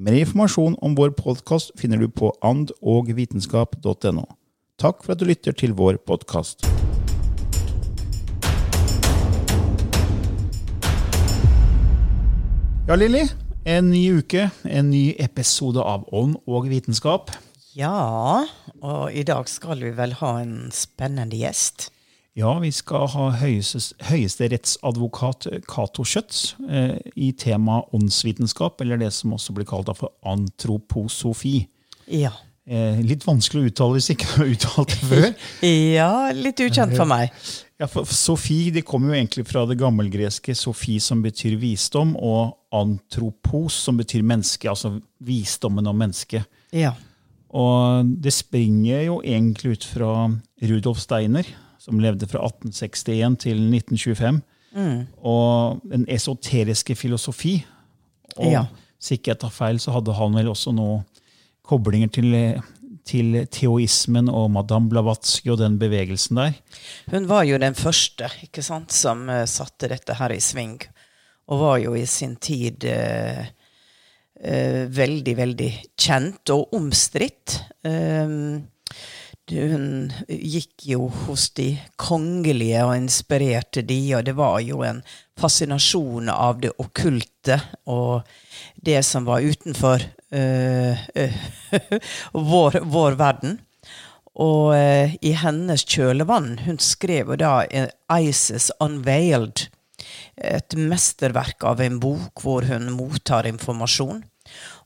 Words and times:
Mer 0.00 0.14
informasjon 0.16 0.78
om 0.80 0.94
vår 0.96 1.10
podkast 1.12 1.74
finner 1.76 2.00
du 2.00 2.06
på 2.08 2.30
andogvitenskap.no. 2.40 4.22
Takk 4.80 5.02
for 5.04 5.12
at 5.12 5.20
du 5.20 5.26
lytter 5.28 5.52
til 5.52 5.74
vår 5.76 5.98
podkast. 6.08 6.64
Ja, 12.88 12.96
Lilly. 12.96 13.26
En 13.68 13.92
ny 13.92 14.00
uke, 14.16 14.48
en 14.64 14.88
ny 14.90 15.12
episode 15.20 15.84
av 15.84 16.08
Ånd 16.08 16.40
og 16.48 16.72
vitenskap. 16.72 17.28
Ja, 17.76 18.48
og 18.80 19.12
i 19.12 19.28
dag 19.28 19.44
skal 19.52 19.84
vi 19.84 19.92
vel 19.92 20.16
ha 20.24 20.38
en 20.40 20.72
spennende 20.72 21.36
gjest. 21.36 21.90
Ja, 22.38 22.54
vi 22.62 22.70
skal 22.72 23.10
ha 23.12 23.26
høyeste, 23.42 23.80
høyesterettsadvokat 24.08 25.50
Cato 25.68 26.04
Schjøtz 26.08 26.54
eh, 26.64 26.96
i 27.12 27.28
tema 27.36 27.82
åndsvitenskap, 27.92 28.80
eller 28.80 29.02
det 29.02 29.10
som 29.12 29.34
også 29.36 29.52
blir 29.56 29.68
kalt 29.68 29.90
for 29.98 30.14
antroposofi. 30.24 31.58
Ja. 32.08 32.32
Eh, 32.64 33.02
litt 33.04 33.26
vanskelig 33.26 33.66
å 33.66 33.68
uttale 33.68 33.98
hvis 33.98 34.08
ikke 34.14 34.30
du 34.30 34.38
har 34.38 34.50
uttalt 34.54 34.94
det 34.94 35.10
før. 35.10 35.28
ja, 35.98 36.14
litt 36.32 36.62
ukjent 36.64 36.96
for 36.96 37.10
meg. 37.10 37.36
Ja, 37.82 37.88
for 37.90 38.08
Sofi 38.08 38.70
det 38.72 38.84
kommer 38.88 39.10
jo 39.10 39.18
egentlig 39.18 39.44
fra 39.50 39.66
det 39.68 39.76
gammelgreske 39.80 40.54
sofi, 40.56 40.96
som 41.02 41.20
betyr 41.24 41.58
visdom, 41.60 42.14
og 42.16 42.54
antropos, 42.72 43.76
som 43.88 44.00
betyr 44.00 44.24
menneske. 44.24 44.70
Altså 44.70 44.94
visdommen 45.20 45.90
om 45.90 46.00
mennesket. 46.00 46.48
Ja. 46.72 46.94
Og 47.52 48.08
det 48.24 48.32
springer 48.32 49.02
jo 49.04 49.18
egentlig 49.20 49.76
ut 49.76 49.84
fra 49.84 50.14
Rudolf 50.62 51.02
Steiner, 51.02 51.44
som 51.82 51.98
levde 52.02 52.28
fra 52.30 52.42
1861 52.46 53.38
til 53.42 53.62
1925. 53.74 54.42
Og 55.22 55.80
den 55.90 56.06
esoteriske 56.08 56.94
filosofi. 56.96 57.58
Og 58.36 58.52
Ja. 58.52 58.64
hvis 58.98 59.16
ikke 59.18 59.32
jeg 59.34 59.40
tar 59.42 59.50
feil, 59.52 59.80
så 59.82 59.92
hadde 59.92 60.14
han 60.16 60.34
vel 60.38 60.48
også 60.52 60.72
noe 60.72 61.02
koblinger 61.66 62.08
til, 62.14 62.32
til 63.04 63.46
teoismen 63.52 64.30
og 64.30 64.50
Madame 64.54 64.88
Blavatsky 64.88 65.50
og 65.52 65.58
den 65.58 65.78
bevegelsen 65.78 66.36
der. 66.40 66.52
Hun 67.10 67.28
var 67.28 67.44
jo 67.44 67.58
den 67.58 67.74
første 67.74 68.30
ikke 68.46 68.62
sant, 68.64 68.92
som 68.92 69.28
uh, 69.28 69.44
satte 69.44 69.90
dette 69.92 70.14
her 70.18 70.32
i 70.34 70.40
sving. 70.40 70.78
Og 71.48 71.60
var 71.60 71.78
jo 71.82 71.94
i 71.98 72.06
sin 72.06 72.36
tid 72.36 72.86
uh, 72.88 73.44
uh, 74.46 74.84
veldig, 74.96 75.36
veldig 75.36 75.70
kjent 75.98 76.54
og 76.54 76.72
omstridt. 76.78 77.58
Um, 77.84 78.62
hun 79.52 80.12
gikk 80.28 80.86
jo 80.88 81.08
hos 81.26 81.50
de 81.56 81.74
kongelige 82.00 82.82
og 82.84 82.96
inspirerte 82.96 83.84
de, 83.86 84.00
og 84.16 84.26
det 84.26 84.34
var 84.38 84.60
jo 84.64 84.82
en 84.86 85.02
fascinasjon 85.38 86.30
av 86.32 86.60
det 86.62 86.72
okkulte 86.82 87.58
og 87.90 88.28
det 88.76 89.00
som 89.06 89.26
var 89.28 89.44
utenfor 89.44 90.02
øh, 90.32 91.04
øh, 91.16 91.36
vår, 92.52 92.80
vår 92.84 93.18
verden. 93.20 93.60
Og 94.32 94.72
øh, 94.76 95.14
i 95.20 95.34
hennes 95.36 95.84
kjølevann 95.84 96.62
Hun 96.64 96.78
skrev 96.78 97.34
jo 97.34 97.36
da 97.36 97.66
'Ices 98.08 98.70
Unveiled', 98.80 99.68
et 100.36 100.74
mesterverk 100.76 101.64
av 101.64 101.80
en 101.80 102.00
bok 102.00 102.40
hvor 102.42 102.64
hun 102.66 102.90
mottar 102.90 103.46
informasjon. 103.46 104.24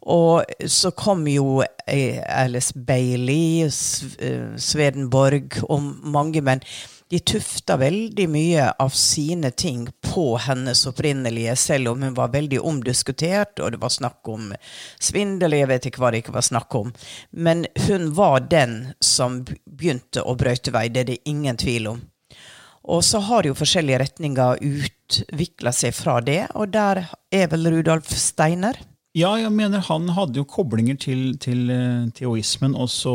Og 0.06 0.44
så 0.70 0.92
kom 0.94 1.24
jo 1.26 1.62
eh, 1.86 2.20
Alice 2.30 2.78
Bailey, 2.78 3.66
Sv- 3.66 4.20
eh, 4.22 5.64
og 5.66 5.82
mange, 6.06 6.42
men 6.46 6.62
de 7.10 7.18
tufta 7.22 7.76
veldig 7.78 8.26
mye 8.30 8.70
av 8.82 8.94
sine 8.94 9.50
ting 9.50 9.84
på 10.02 10.24
hennes 10.42 10.80
opprinnelige, 10.86 11.54
selv 11.56 11.92
om 11.92 12.02
hun 12.02 12.14
var 12.14 12.32
veldig 12.34 12.58
omdiskutert, 12.66 13.60
og 13.62 13.74
det 13.74 13.82
var 13.82 13.94
snakk 13.94 14.30
om 14.30 14.48
svindel, 14.98 15.54
jeg 15.54 15.70
vet 15.70 15.86
ikke 15.86 16.02
hva 16.02 16.10
det 16.14 16.24
ikke 16.24 16.34
var 16.34 16.46
snakk 16.46 16.74
om. 16.74 16.90
Men 17.30 17.66
hun 17.86 18.10
var 18.14 18.46
den 18.50 18.92
som 18.98 19.44
begynte 19.46 20.22
å 20.22 20.34
brøyte 20.38 20.74
vei, 20.74 20.88
det 20.90 21.04
er 21.04 21.10
det 21.12 21.22
ingen 21.30 21.58
tvil 21.58 21.92
om. 21.94 22.02
Og 22.86 23.02
så 23.02 23.18
har 23.26 23.46
jo 23.46 23.54
forskjellige 23.58 24.02
retninger 24.02 24.60
utvikla 24.62 25.72
seg 25.74 25.94
fra 25.94 26.20
det, 26.22 26.44
og 26.54 26.74
der 26.74 27.06
er 27.34 27.48
vel 27.50 27.70
Rudolf 27.74 28.10
Steiner. 28.14 28.78
Ja, 29.16 29.30
jeg 29.40 29.52
mener 29.56 29.80
han 29.86 30.10
hadde 30.12 30.42
jo 30.42 30.44
koblinger 30.48 30.98
til, 31.00 31.30
til 31.40 31.70
eh, 31.72 32.08
teoismen, 32.18 32.74
og 32.76 32.90
så 32.92 33.14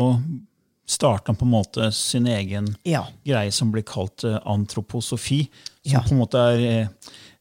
starta 0.90 1.30
han 1.30 1.38
på 1.38 1.46
en 1.46 1.52
måte 1.54 1.90
sin 1.94 2.26
egen 2.26 2.72
Ja. 2.88 3.04
greie 3.24 3.52
som 3.54 3.70
blir 3.72 3.84
kalt 3.86 4.24
eh, 4.26 4.38
antroposofi. 4.50 5.44
Som 5.84 5.92
Ja. 5.94 6.00
på 6.02 6.12
en 6.16 6.18
måte 6.24 6.42
er 6.42 6.64
eh, 6.66 6.88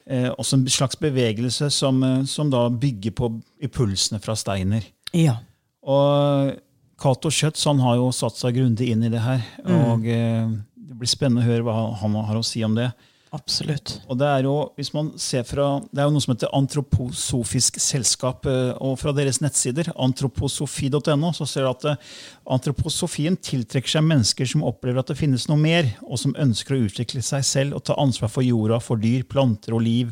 eh, 0.06 0.30
også 0.38 0.60
en 0.60 0.68
slags 0.70 0.96
bevegelse 1.02 1.72
som, 1.74 2.04
som 2.30 2.50
da 2.54 2.68
bygger 2.70 3.12
på 3.18 3.32
impulsene 3.66 4.22
fra 4.22 4.36
Steiner. 4.38 4.86
Ja. 5.18 5.40
Og 5.82 6.54
Cato 7.02 7.32
Schjøtz 7.34 7.66
han 7.66 7.80
har 7.82 7.96
jo 7.98 8.12
satt 8.14 8.38
seg 8.38 8.60
grundig 8.60 8.92
inn 8.94 9.04
i 9.04 9.10
det 9.10 9.22
her. 9.26 9.42
og 9.66 10.06
eh, 10.06 10.46
Det 10.78 11.00
blir 11.02 11.10
spennende 11.10 11.42
å 11.42 11.50
høre 11.50 11.66
hva 11.66 11.80
han 11.98 12.14
har 12.30 12.38
å 12.38 12.46
si 12.46 12.62
om 12.64 12.76
det. 12.78 12.92
Absolutt. 13.32 13.94
Og 14.12 14.18
det 14.20 14.28
er 14.28 14.44
jo, 14.44 14.54
hvis 14.76 14.90
man 14.92 15.14
ser 15.22 15.46
fra, 15.48 15.78
det 15.88 16.02
er 16.02 16.10
jo 16.10 16.12
noe 16.12 16.24
som 16.24 16.34
heter 16.34 16.52
Antroposofisk 16.58 17.78
selskap, 17.80 18.44
eh, 18.52 18.74
og 18.84 18.98
fra 19.00 19.14
deres 19.16 19.40
nettsider, 19.40 19.88
antroposofi.no, 19.96 21.32
så 21.38 21.48
ser 21.48 21.64
du 21.64 21.70
at 21.70 21.88
eh, 21.94 22.10
antroposofien 22.52 23.40
tiltrekker 23.40 23.94
seg 23.94 24.04
mennesker 24.04 24.52
som 24.52 24.66
opplever 24.68 25.00
at 25.00 25.14
det 25.14 25.20
finnes 25.22 25.48
noe 25.48 25.64
mer, 25.64 25.88
og 26.04 26.20
som 26.20 26.36
ønsker 26.36 26.76
å 26.76 26.84
utvikle 26.90 27.24
seg 27.24 27.48
selv 27.48 27.80
og 27.80 27.86
ta 27.88 27.96
ansvar 28.04 28.34
for 28.34 28.44
jorda, 28.44 28.82
for 28.84 29.00
dyr, 29.00 29.24
planter 29.24 29.80
og 29.80 29.86
liv, 29.88 30.12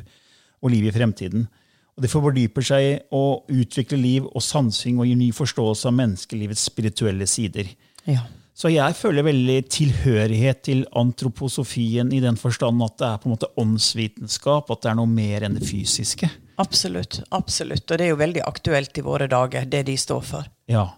og 0.64 0.72
liv 0.72 0.88
i 0.88 0.96
fremtiden. 0.96 1.50
Og 2.00 2.06
De 2.06 2.16
fordyper 2.16 2.64
seg 2.64 3.12
og 3.12 3.52
utvikler 3.52 4.00
liv 4.00 4.32
og 4.32 4.40
sansing 4.46 4.96
og 4.96 5.12
gir 5.12 5.20
ny 5.20 5.34
forståelse 5.36 5.92
av 5.92 5.98
menneskelivets 6.00 6.70
spirituelle 6.72 7.28
sider. 7.28 7.68
Ja. 8.08 8.24
Så 8.60 8.68
jeg 8.74 8.96
føler 9.00 9.24
veldig 9.24 9.58
tilhørighet 9.72 10.64
til 10.68 10.82
antroposofien 11.00 12.10
i 12.12 12.20
den 12.20 12.36
forstand 12.36 12.82
at 12.84 12.98
det 13.00 13.08
er 13.08 13.22
på 13.22 13.30
en 13.30 13.36
måte 13.38 13.48
åndsvitenskap, 13.62 14.68
at 14.74 14.82
det 14.84 14.90
er 14.92 14.98
noe 15.00 15.08
mer 15.08 15.46
enn 15.48 15.56
det 15.56 15.64
fysiske. 15.70 16.28
Absolutt. 16.60 17.22
Absolutt. 17.32 17.86
Og 17.88 17.96
det 18.02 18.08
er 18.10 18.12
jo 18.12 18.20
veldig 18.20 18.44
aktuelt 18.44 19.00
i 19.00 19.06
våre 19.06 19.30
dager, 19.32 19.64
det 19.72 19.86
de 19.88 19.96
står 20.00 20.26
for. 20.28 20.50
Ja. 20.68 20.90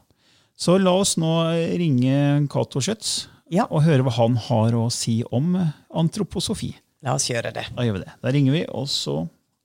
Så 0.58 0.80
la 0.82 0.96
oss 1.04 1.14
nå 1.22 1.36
ringe 1.78 2.48
Cato 2.50 2.82
Schjøtz 2.82 3.28
Ja. 3.54 3.68
og 3.70 3.84
høre 3.86 4.08
hva 4.08 4.16
han 4.18 4.40
har 4.48 4.74
å 4.80 4.88
si 4.94 5.20
om 5.30 5.54
antroposofi. 5.94 6.74
La 7.06 7.14
oss 7.18 7.30
gjøre 7.30 7.54
det. 7.54 7.68
Da 7.78 7.86
gjør 7.86 8.00
vi 8.00 8.04
det. 8.08 8.12
Da 8.26 8.34
ringer 8.34 8.58
vi, 8.58 8.66
og 8.74 8.90
så 8.90 9.20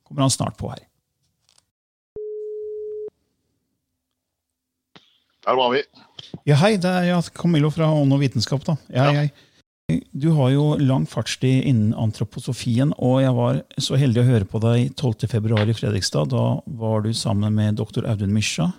kommer 0.05 0.27
han 0.27 0.33
snart 0.37 0.57
på 0.61 0.69
her. 0.73 0.85
Der 5.47 5.55
var 5.55 5.71
vi. 5.71 5.83
Ja, 6.47 6.57
hei, 6.59 6.75
det 6.77 6.91
er 6.91 7.29
Camillo 7.35 7.71
fra 7.71 7.87
Ånd 7.95 8.13
og 8.13 8.21
vitenskap. 8.21 8.65
da. 8.65 8.77
Ja, 8.91 9.13
Ja. 9.13 9.21
hei. 9.21 9.31
Du 10.19 10.33
har 10.35 10.51
jo 10.51 10.75
lang 10.79 11.07
fartstid 11.07 11.65
innen 11.65 11.95
antroposofien, 11.95 12.93
og 12.99 13.21
jeg 13.21 13.33
var 13.33 13.63
så 13.79 13.97
heldig 13.97 14.19
å 14.19 14.27
høre 14.27 14.45
på 14.45 14.61
deg 14.61 14.97
12.2 14.97 15.69
i 15.71 15.73
Fredrikstad. 15.79 16.29
Da 16.31 16.61
var 16.67 17.03
du 17.03 17.13
sammen 17.13 17.55
med 17.55 17.77
doktor 17.77 18.03
Audun 18.05 18.33
Mysja 18.33 18.73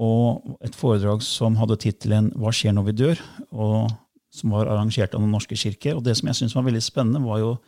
og 0.00 0.58
et 0.64 0.74
foredrag 0.74 1.22
som 1.22 1.54
hadde 1.56 1.76
tittelen 1.76 2.32
'Hva 2.32 2.50
skjer 2.50 2.72
når 2.74 2.84
vi 2.86 2.92
dør?', 2.92 3.20
og 3.52 3.90
som 4.32 4.50
var 4.50 4.66
arrangert 4.66 5.14
av 5.14 5.20
Den 5.20 5.30
norske 5.30 5.54
kirke. 5.54 5.94
Og 5.94 6.02
det 6.02 6.16
som 6.16 6.26
jeg 6.26 6.34
syntes 6.34 6.54
var 6.54 6.64
veldig 6.64 6.82
spennende, 6.82 7.24
var 7.24 7.38
jo 7.38 7.58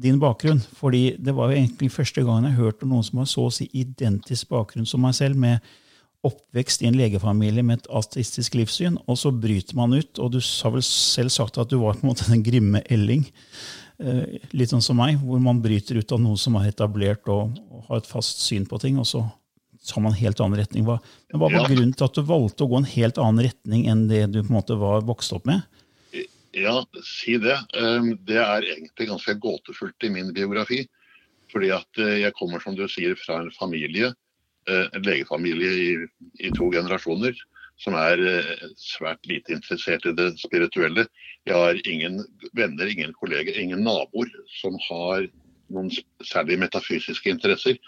din 0.00 0.18
bakgrunn. 0.18 0.60
fordi 0.74 1.16
det 1.22 1.34
var 1.34 1.50
jo 1.50 1.56
egentlig 1.56 1.90
første 1.90 2.24
gangen 2.24 2.44
jeg 2.44 2.58
hørte 2.58 2.86
noen 2.86 3.04
som 3.04 3.18
har 3.18 3.26
så 3.26 3.46
å 3.46 3.52
si 3.52 3.68
identisk 3.74 4.48
bakgrunn 4.48 4.86
som 4.86 5.00
meg 5.00 5.12
selv, 5.14 5.36
med 5.36 5.60
oppvekst 6.26 6.82
i 6.84 6.88
en 6.90 6.98
legefamilie 6.98 7.64
med 7.64 7.80
et 7.80 7.90
ateistisk 7.96 8.56
livssyn, 8.58 8.98
og 9.08 9.16
så 9.18 9.32
bryter 9.32 9.76
man 9.78 9.94
ut. 9.96 10.20
Og 10.20 10.34
du 10.34 10.38
har 10.40 10.74
vel 10.74 10.84
selv 10.84 11.32
sagt 11.32 11.58
at 11.60 11.72
du 11.72 11.78
var 11.80 11.96
på 11.96 12.04
en 12.04 12.12
måte 12.12 12.28
den 12.28 12.44
grimme 12.44 12.82
Elling, 12.92 13.24
eh, 14.02 14.38
litt 14.52 14.74
sånn 14.74 14.84
som 14.84 15.00
meg, 15.00 15.18
hvor 15.24 15.40
man 15.42 15.62
bryter 15.64 16.00
ut 16.00 16.12
av 16.12 16.20
noe 16.22 16.40
som 16.40 16.58
er 16.60 16.70
etablert 16.72 17.28
og, 17.32 17.56
har 17.88 18.02
et 18.02 18.10
fast 18.10 18.44
syn 18.44 18.68
på 18.68 18.78
ting, 18.82 19.00
og 19.00 19.08
så 19.08 19.24
har 19.24 20.02
man 20.04 20.12
en 20.12 20.20
helt 20.20 20.40
annen 20.44 20.60
retning. 20.60 20.84
Hva, 20.86 20.98
men 21.32 21.40
hva 21.40 21.48
var 21.48 21.64
ja. 21.64 21.70
grunnen 21.72 21.96
til 21.96 22.06
at 22.06 22.18
du 22.18 22.22
valgte 22.28 22.66
å 22.66 22.70
gå 22.70 22.78
en 22.82 22.90
helt 22.92 23.18
annen 23.18 23.46
retning 23.48 23.86
enn 23.88 24.06
det 24.10 24.26
du 24.34 24.42
på 24.42 24.50
en 24.52 24.58
måte 24.60 24.76
var 24.78 25.06
vokst 25.08 25.32
opp 25.34 25.48
med? 25.48 25.64
Ja, 26.52 26.82
si 27.06 27.38
det. 27.40 27.56
Ehm, 27.78 28.16
det 28.26 28.40
er 28.42 28.66
egentlig 28.66 29.08
ganske 29.08 29.34
gåtefullt 29.40 30.06
i 30.06 30.10
min 30.12 30.32
biografi. 30.36 30.82
Fordi 31.50 31.70
at 31.74 31.98
eh, 31.98 32.20
jeg 32.24 32.34
kommer, 32.38 32.62
som 32.62 32.76
du 32.78 32.84
sier, 32.90 33.16
fra 33.18 33.40
en 33.40 33.50
familie 33.54 34.12
en 34.68 35.02
legefamilie 35.06 35.70
i, 35.72 35.90
i, 36.44 36.50
to 36.56 36.68
generasjoner 36.72 37.38
som 37.80 37.96
er 37.96 38.20
eh, 38.28 38.64
svært 38.78 39.24
lite 39.28 39.54
interessert 39.56 40.04
i 40.08 40.14
det 40.16 40.34
spirituelle. 40.40 41.06
Jeg 41.48 41.56
har 41.56 41.80
ingen 41.88 42.20
venner, 42.56 42.90
ingen 42.90 43.14
kolleger, 43.16 43.56
ingen 43.56 43.84
naboer 43.86 44.28
som 44.60 44.76
har 44.88 45.28
noen 45.70 45.88
særlig 46.26 46.58
metafysiske 46.60 47.30
interesser. 47.30 47.78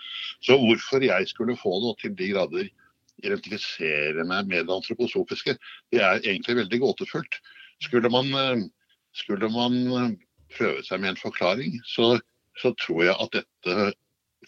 Så 0.40 0.56
hvorfor 0.60 1.04
jeg 1.04 1.28
skulle 1.28 1.58
få 1.60 1.74
og 1.80 1.98
til 2.00 2.14
de 2.16 2.30
grader 2.32 2.70
identifisere 3.22 4.24
meg 4.26 4.48
med 4.48 4.66
det 4.66 4.76
antroposofiske, 4.78 5.56
det 5.92 6.00
er 6.00 6.22
egentlig 6.22 6.62
veldig 6.62 6.80
gåtefullt. 6.86 7.40
Skulle 7.84 8.10
man, 8.10 8.32
eh, 8.32 8.64
skulle 9.12 9.50
man 9.52 10.16
prøve 10.56 10.84
seg 10.86 11.02
med 11.02 11.12
en 11.12 11.20
forklaring, 11.20 11.76
så, 11.84 12.16
så 12.60 12.72
tror 12.80 13.04
jeg 13.10 13.18
at 13.18 13.42
dette 13.42 13.92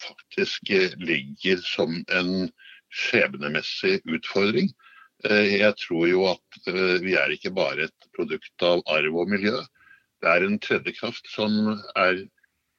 faktisk 0.03 0.69
eh, 0.69 0.95
ligger 0.97 1.57
som 1.63 2.03
en 2.11 2.49
skjebnemessig 2.93 3.99
utfordring. 4.05 4.69
Eh, 5.27 5.55
jeg 5.61 5.75
tror 5.81 6.07
jo 6.09 6.27
at 6.31 6.69
eh, 6.71 6.97
vi 7.03 7.15
er 7.19 7.33
ikke 7.33 7.53
bare 7.55 7.87
et 7.87 8.09
produkt 8.15 8.65
av 8.65 8.83
arv 8.91 9.21
og 9.23 9.31
miljø. 9.31 9.57
Det 10.21 10.31
er 10.31 10.45
en 10.45 10.59
tredje 10.59 10.95
kraft 10.97 11.27
som 11.31 11.75
er 11.95 12.25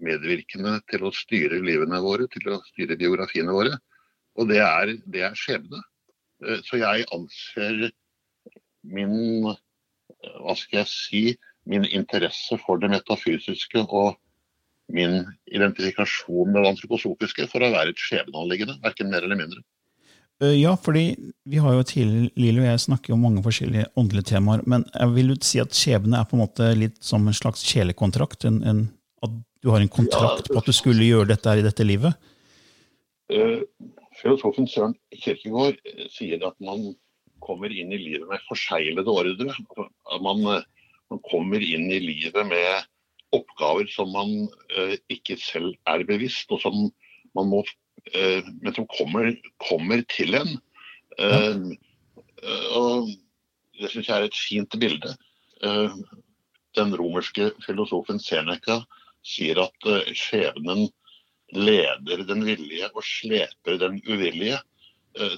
medvirkende 0.03 0.79
til 0.91 1.07
å 1.07 1.15
styre 1.15 1.63
livene 1.65 2.01
våre, 2.05 2.29
til 2.33 2.51
å 2.53 2.63
styre 2.73 2.99
biografiene 3.01 3.55
våre. 3.55 3.77
Og 4.37 4.51
det 4.51 4.61
er, 4.61 4.97
det 5.09 5.23
er 5.25 5.39
skjebne. 5.39 5.81
Så 6.69 6.77
jeg 6.83 7.07
anser 7.17 7.87
min 8.85 9.15
hva 9.47 10.55
skal 10.59 10.83
jeg 10.83 10.91
si, 10.91 11.23
min 11.67 11.87
interesse 11.89 12.59
for 12.63 12.81
det 12.83 12.91
metafysiske 12.93 13.87
og 13.87 14.19
min 14.93 15.25
identifikasjon 15.51 16.53
med 16.53 16.63
det 16.63 16.75
antroposofiske 16.75 17.49
for 17.51 17.65
å 17.65 17.73
være 17.73 17.93
et 17.93 18.03
skjebneanliggende, 18.03 18.79
verken 18.85 19.11
mer 19.11 19.27
eller 19.27 19.39
mindre. 19.39 19.63
Eh, 20.43 20.53
ja, 20.61 20.75
fordi 20.77 21.17
vi 21.49 21.61
har 21.63 21.75
jo 21.75 21.87
tidligere, 21.87 22.31
Lilo 22.37 22.63
og 22.63 22.69
jeg 22.69 22.85
snakker 22.85 23.15
om 23.15 23.25
mange 23.25 23.43
forskjellige 23.45 23.89
åndelige 23.97 24.31
temaer, 24.35 24.63
men 24.69 24.85
jeg 24.93 25.15
vil 25.17 25.33
jo 25.33 25.39
si 25.49 25.63
at 25.63 25.77
skjebne 25.77 26.21
er 26.21 26.29
på 26.29 26.37
en 26.37 26.45
måte 26.45 26.71
litt 26.77 27.01
som 27.05 27.25
en 27.27 27.37
slags 27.37 27.65
kjelekontrakt? 27.67 28.45
En, 28.49 28.61
en, 28.69 28.83
at 29.25 29.39
du 29.65 29.73
har 29.73 29.83
en 29.83 29.93
kontrakt 29.93 30.51
på 30.53 30.61
at 30.61 30.69
du 30.69 30.77
skulle 30.77 31.09
gjøre 31.09 31.31
dette 31.33 31.51
her 31.51 31.63
i 31.63 31.67
dette 31.67 31.87
livet? 31.87 32.15
Uh, 33.33 33.65
filosofen 34.21 34.69
Søren 34.71 34.95
Kirkegård 35.17 35.81
sier 36.13 36.45
at 36.47 36.55
man 36.63 36.93
kommer 37.43 37.73
inn 37.73 37.91
i 37.95 37.99
livet 37.99 38.29
med 38.29 38.45
forseglede 38.47 39.11
ordre. 39.11 39.57
Man, 40.23 40.45
man 40.45 41.25
kommer 41.27 41.65
inn 41.65 41.89
i 41.91 41.99
livet 42.03 42.45
med 42.47 42.87
oppgaver 43.37 43.89
som 43.93 44.13
man 44.15 44.33
uh, 44.77 44.95
ikke 45.13 45.39
selv 45.41 45.75
er 45.89 46.05
bevisst, 46.09 46.51
og 46.55 46.63
som 46.63 46.77
man 47.37 47.51
må 47.53 47.63
uh, 47.63 48.49
men 48.63 48.75
som 48.77 48.89
kommer, 48.93 49.33
kommer 49.63 50.03
til 50.13 50.39
en. 50.39 50.57
Uh, 51.21 51.73
og 52.77 53.15
Det 53.77 53.91
syns 53.93 54.09
jeg 54.09 54.17
er 54.17 54.25
et 54.25 54.37
fint 54.37 54.75
bilde. 54.81 55.11
den 56.77 56.95
romerske 56.97 57.51
filosofen 57.65 58.19
Seneca 58.21 58.79
sier 59.25 59.59
at 59.61 59.89
skjebnen 60.17 60.87
leder 61.53 62.23
den 62.25 62.45
villige 62.47 62.89
og 62.95 63.05
sleper 63.05 63.77
den 63.81 63.99
uvillige. 64.09 64.57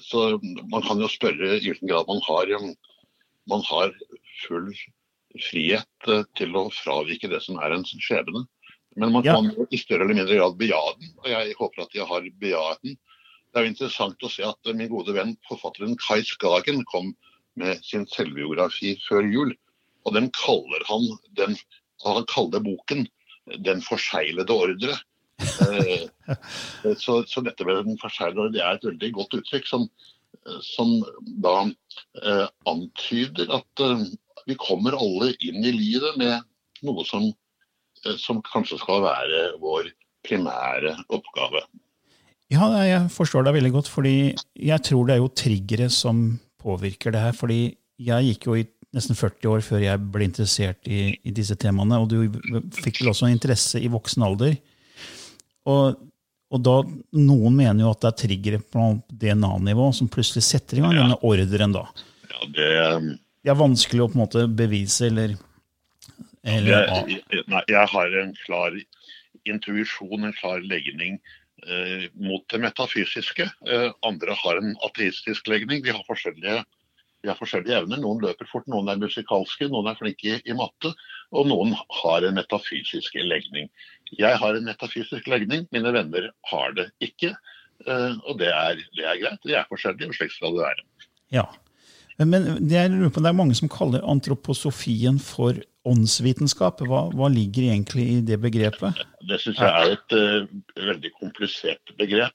Så 0.06 0.38
man 0.70 0.86
kan 0.86 1.02
jo 1.02 1.10
spørre 1.10 1.56
i 1.56 1.64
hvilken 1.66 1.90
grad 1.90 2.06
man 2.06 2.22
har, 2.28 2.54
man 3.50 3.66
har 3.66 3.90
full 4.44 4.70
frihet 5.36 6.08
eh, 6.08 6.24
til 6.38 6.56
å 6.56 6.68
fravike 6.72 7.30
det 7.30 7.42
som 7.44 7.60
er 7.62 7.76
ens 7.76 7.92
skjebne. 8.04 8.44
Men 8.98 9.12
man 9.14 9.22
kan 9.22 9.50
ja. 9.52 9.66
i 9.70 9.78
større 9.78 10.06
eller 10.06 10.16
mindre 10.16 10.38
grad 10.40 10.56
beja 10.58 10.80
den, 10.98 11.12
og 11.22 11.30
jeg 11.30 11.54
håper 11.58 11.84
at 11.84 11.94
jeg 11.94 12.08
har 12.08 12.28
bejaet 12.42 12.82
den. 12.86 12.96
Det 13.48 13.60
er 13.60 13.64
jo 13.64 13.72
interessant 13.72 14.24
å 14.26 14.30
se 14.32 14.44
at 14.44 14.70
min 14.76 14.90
gode 14.90 15.14
venn 15.16 15.36
forfatteren 15.48 15.96
Kai 16.02 16.20
Skagen 16.26 16.82
kom 16.90 17.12
med 17.58 17.80
sin 17.86 18.06
selvbiografi 18.10 18.96
før 19.06 19.28
jul. 19.28 19.54
Og 20.06 20.14
den 20.16 20.28
kaller 20.36 20.84
han, 20.88 21.06
den, 21.38 21.56
han 22.04 22.26
kaller 22.30 22.64
boken 22.64 23.06
'Den 23.64 23.80
forseglede 23.80 24.52
ordre'. 24.52 24.98
Eh, 25.48 26.94
så, 26.98 27.22
så, 27.26 27.40
dette 27.40 27.64
med 27.64 27.84
den 27.86 27.98
forseglede 28.00 28.42
ordre 28.42 28.52
det 28.56 28.62
er 28.64 28.76
et 28.76 28.84
veldig 28.84 29.10
godt 29.16 29.36
uttrykk 29.38 29.68
som, 29.70 29.84
som 30.66 30.90
da 31.44 31.54
eh, 31.64 32.48
antyder 32.68 33.52
at 33.56 33.84
eh, 33.84 34.02
vi 34.48 34.56
kommer 34.56 34.96
alle 34.96 35.34
inn 35.44 35.60
i 35.60 35.74
livet 35.74 36.16
med 36.20 36.40
noe 36.86 37.04
som, 37.04 37.26
eh, 38.04 38.16
som 38.16 38.40
kanskje 38.46 38.80
skal 38.80 39.04
være 39.04 39.42
vår 39.60 39.90
primære 40.26 40.94
oppgave. 41.12 41.62
Ja, 42.48 42.64
jeg 42.80 43.10
forstår 43.12 43.44
deg 43.44 43.58
veldig 43.58 43.74
godt, 43.74 43.90
fordi 43.92 44.32
jeg 44.56 44.84
tror 44.86 45.06
det 45.06 45.16
er 45.16 45.20
jo 45.20 45.34
triggere 45.36 45.90
som 45.92 46.38
påvirker 46.58 47.12
det 47.12 47.20
her. 47.20 47.36
fordi 47.36 47.76
jeg 47.98 48.24
gikk 48.30 48.46
jo 48.46 48.56
i 48.56 48.64
nesten 48.94 49.18
40 49.18 49.50
år 49.52 49.60
før 49.60 49.84
jeg 49.84 50.00
ble 50.14 50.24
interessert 50.24 50.88
i, 50.88 51.12
i 51.22 51.30
disse 51.34 51.56
temaene, 51.60 51.98
og 52.00 52.08
du 52.08 52.40
fikk 52.72 53.02
vel 53.02 53.12
også 53.12 53.28
en 53.28 53.36
interesse 53.36 53.80
i 53.82 53.90
voksen 53.92 54.24
alder. 54.24 54.56
Og, 55.68 55.98
og 56.48 56.62
da, 56.64 56.76
Noen 57.20 57.58
mener 57.58 57.84
jo 57.84 57.92
at 57.92 58.00
det 58.00 58.12
er 58.12 58.20
triggere 58.22 58.62
på 58.64 58.94
DNA-nivå 59.12 59.90
som 59.92 60.08
plutselig 60.08 60.46
setter 60.46 60.78
i 60.78 60.86
gang 60.86 60.96
ja. 60.96 61.04
denne 61.04 61.20
ordren. 61.20 61.76
da. 61.76 61.84
Ja, 62.32 62.48
det 62.56 62.70
det 63.48 63.54
er 63.54 63.62
vanskelig 63.62 64.02
å 64.04 64.06
på 64.12 64.18
en 64.18 64.20
måte 64.26 64.40
bevise 64.52 65.06
eller, 65.08 65.30
eller 66.44 66.82
jeg, 67.08 67.44
nei, 67.48 67.62
jeg 67.72 67.88
har 67.94 68.16
en 68.20 68.32
klar 68.42 68.74
intuisjon, 69.48 70.26
en 70.26 70.34
klar 70.36 70.60
legning 70.68 71.14
eh, 71.64 72.10
mot 72.20 72.42
det 72.52 72.58
metafysiske. 72.60 73.46
Eh, 73.48 73.86
andre 74.04 74.34
har 74.36 74.60
en 74.60 74.74
ateistisk 74.84 75.48
legning. 75.48 75.80
De 75.86 75.94
har 75.96 76.04
forskjellige, 76.04 76.58
de 77.24 77.30
har 77.30 77.38
forskjellige 77.38 77.78
evner. 77.78 78.02
Noen 78.02 78.20
løper 78.26 78.50
fort, 78.50 78.66
noen 78.68 78.90
er 78.92 79.00
musikalske, 79.00 79.70
noen 79.72 79.88
er 79.88 79.96
flinke 79.96 80.34
i, 80.34 80.42
i 80.44 80.56
matte. 80.58 80.92
Og 81.32 81.48
noen 81.48 81.72
har 82.02 82.26
en 82.28 82.36
metafysisk 82.36 83.16
legning. 83.22 83.70
Jeg 84.12 84.42
har 84.42 84.58
en 84.58 84.68
metafysisk 84.68 85.30
legning, 85.32 85.64
mine 85.72 85.94
venner 85.96 86.28
har 86.52 86.76
det 86.76 86.90
ikke. 87.08 87.32
Eh, 87.86 88.12
og 88.28 88.44
det 88.44 88.52
er, 88.52 88.84
det 89.00 89.08
er 89.08 89.24
greit. 89.24 89.48
Vi 89.48 89.56
er 89.56 89.72
forskjellige, 89.72 90.12
og 90.12 90.20
slik 90.20 90.36
skal 90.36 90.52
det 90.52 90.66
være. 90.66 90.86
Ja, 91.32 91.46
men 92.26 92.46
det 92.66 92.78
er, 92.80 92.90
det 92.90 93.28
er 93.30 93.36
mange 93.36 93.54
som 93.54 93.70
kaller 93.70 94.02
antroposofien 94.02 95.20
for 95.22 95.58
åndsvitenskap. 95.86 96.82
Hva, 96.90 97.04
hva 97.14 97.28
ligger 97.30 97.68
egentlig 97.68 98.06
i 98.10 98.18
det 98.26 98.40
begrepet? 98.42 98.98
Det 99.28 99.38
syns 99.42 99.60
jeg 99.62 99.70
er 99.70 99.94
et 99.94 100.16
uh, 100.18 100.48
veldig 100.88 101.12
komplisert 101.20 101.94
begrep. 102.00 102.34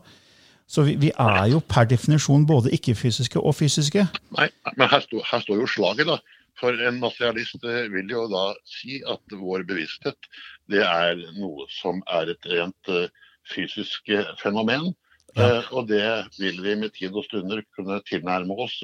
Så 0.68 0.84
vi, 0.84 0.98
vi 1.00 1.08
er 1.16 1.46
jo 1.54 1.62
per 1.64 1.88
definisjon 1.88 2.44
både 2.48 2.74
ikke-fysiske 2.76 3.40
og 3.40 3.56
fysiske. 3.56 4.04
Nei, 4.36 4.50
men 4.76 4.90
her, 4.92 5.00
står- 5.06 5.24
her 5.30 5.40
står 5.46 5.62
jo 5.62 5.70
slaget, 5.72 6.10
da. 6.10 6.18
For 6.60 6.74
en 6.74 7.00
materialist 7.00 7.64
eh, 7.64 7.86
vil 7.94 8.12
jo 8.12 8.26
da 8.28 8.50
si 8.68 8.98
at 9.08 9.38
vår 9.40 9.64
bevissthet 9.68 10.28
det 10.68 10.82
er 10.84 11.16
noe 11.38 11.64
som 11.72 12.02
er 12.12 12.34
et 12.34 12.48
rent 12.52 12.90
eh, 12.92 13.08
fysisk 13.48 14.10
fenomen. 14.42 14.90
Ja. 15.38 15.62
Og 15.72 15.86
det 15.88 16.04
vil 16.40 16.58
vi 16.64 16.74
med 16.80 16.92
tid 16.96 17.14
og 17.16 17.24
stunder 17.24 17.62
kunne 17.76 18.02
tilnærme 18.08 18.56
oss 18.60 18.74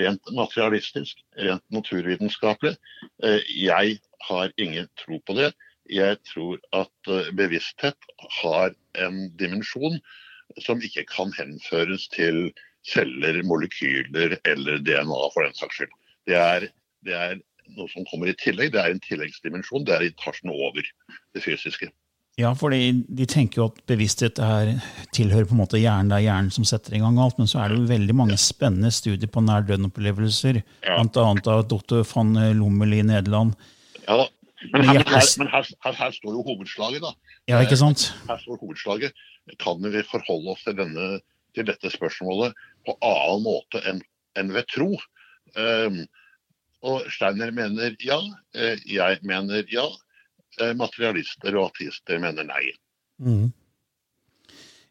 rent 0.00 0.32
materialistisk, 0.34 1.20
rent 1.38 1.64
naturvitenskapelig. 1.74 2.76
Eh, 3.22 3.40
jeg 3.56 3.98
har 4.28 4.52
ingen 4.58 4.88
tro 5.00 5.20
på 5.26 5.36
det. 5.38 5.52
Jeg 5.90 6.18
tror 6.32 6.60
at 6.72 7.10
eh, 7.12 7.32
bevissthet 7.36 8.08
har 8.40 8.74
en 8.98 9.18
dimensjon 9.38 9.98
som 10.64 10.82
ikke 10.82 11.06
kan 11.10 11.32
henføres 11.38 12.08
til 12.12 12.52
celler, 12.84 13.42
molekyler 13.48 14.36
eller 14.44 14.80
DNA 14.84 15.20
for 15.34 15.44
den 15.44 15.56
saks 15.56 15.80
skyld. 15.80 15.98
Det 16.28 16.36
er, 16.36 16.68
det 17.04 17.16
er 17.16 17.36
noe 17.76 17.88
som 17.92 18.06
kommer 18.10 18.30
i 18.30 18.36
tillegg. 18.40 18.72
Det 18.74 18.80
er 18.80 18.92
en 18.92 19.04
tilleggsdimensjon. 19.04 19.86
Det 19.86 19.96
er 19.96 20.08
etasjen 20.08 20.52
over 20.52 20.84
det 20.84 21.44
fysiske. 21.44 21.90
Ja, 22.40 22.50
for 22.58 22.74
de 22.74 23.26
tenker 23.30 23.60
jo 23.60 23.66
at 23.70 23.76
bevissthet 23.86 24.40
er, 24.42 24.72
tilhører 25.14 25.46
på 25.46 25.54
en 25.54 25.60
måte 25.60 25.78
hjernen. 25.78 26.08
Det 26.10 26.16
er 26.16 26.24
hjernen 26.26 26.50
som 26.54 26.66
setter 26.66 26.96
i 26.96 27.02
gang 27.02 27.18
alt. 27.22 27.36
Men 27.38 27.50
så 27.50 27.60
er 27.62 27.70
det 27.70 27.78
jo 27.78 27.90
veldig 27.92 28.16
mange 28.18 28.38
spennende 28.42 28.90
studier 28.94 29.30
på 29.30 29.42
nær 29.44 29.62
døden-opplevelser. 29.68 30.58
Ja. 30.82 30.96
Annet 30.98 31.50
av 31.52 31.62
dr. 31.70 32.00
van 32.10 32.34
Lommel 32.58 32.96
i 32.98 33.04
Nederland. 33.06 33.54
Ja 34.08 34.24
da. 34.24 34.26
Men, 34.72 34.86
her, 34.88 34.96
men, 34.96 35.06
her, 35.12 35.28
men 35.38 35.48
her, 35.52 35.70
her, 35.84 35.96
her 35.98 36.12
står 36.16 36.36
jo 36.38 36.42
hovedslaget, 36.46 37.04
da. 37.04 37.12
Ja, 37.50 37.60
ikke 37.60 37.76
sant? 37.76 38.08
Her 38.28 38.38
står 38.40 38.58
hovedslaget. 38.62 39.24
Kan 39.60 39.84
vi 39.84 40.02
forholde 40.08 40.54
oss 40.54 40.64
til, 40.64 40.76
denne, 40.78 41.18
til 41.54 41.68
dette 41.68 41.90
spørsmålet 41.92 42.56
på 42.88 42.96
annen 43.04 43.44
måte 43.44 43.82
enn 43.84 44.00
en 44.40 44.54
ved 44.56 44.66
tro? 44.72 44.94
Um, 45.54 46.00
og 46.84 47.04
Steiner 47.12 47.52
mener 47.54 47.94
ja. 48.02 48.18
eh, 48.56 48.80
Jeg 48.88 49.20
mener 49.22 49.68
ja. 49.72 49.84
Eh, 50.62 50.74
Materialister 50.78 51.56
og 51.58 51.70
ateister 51.72 52.20
mener 52.22 52.46
nei. 52.48 52.64
Mm. 53.22 53.52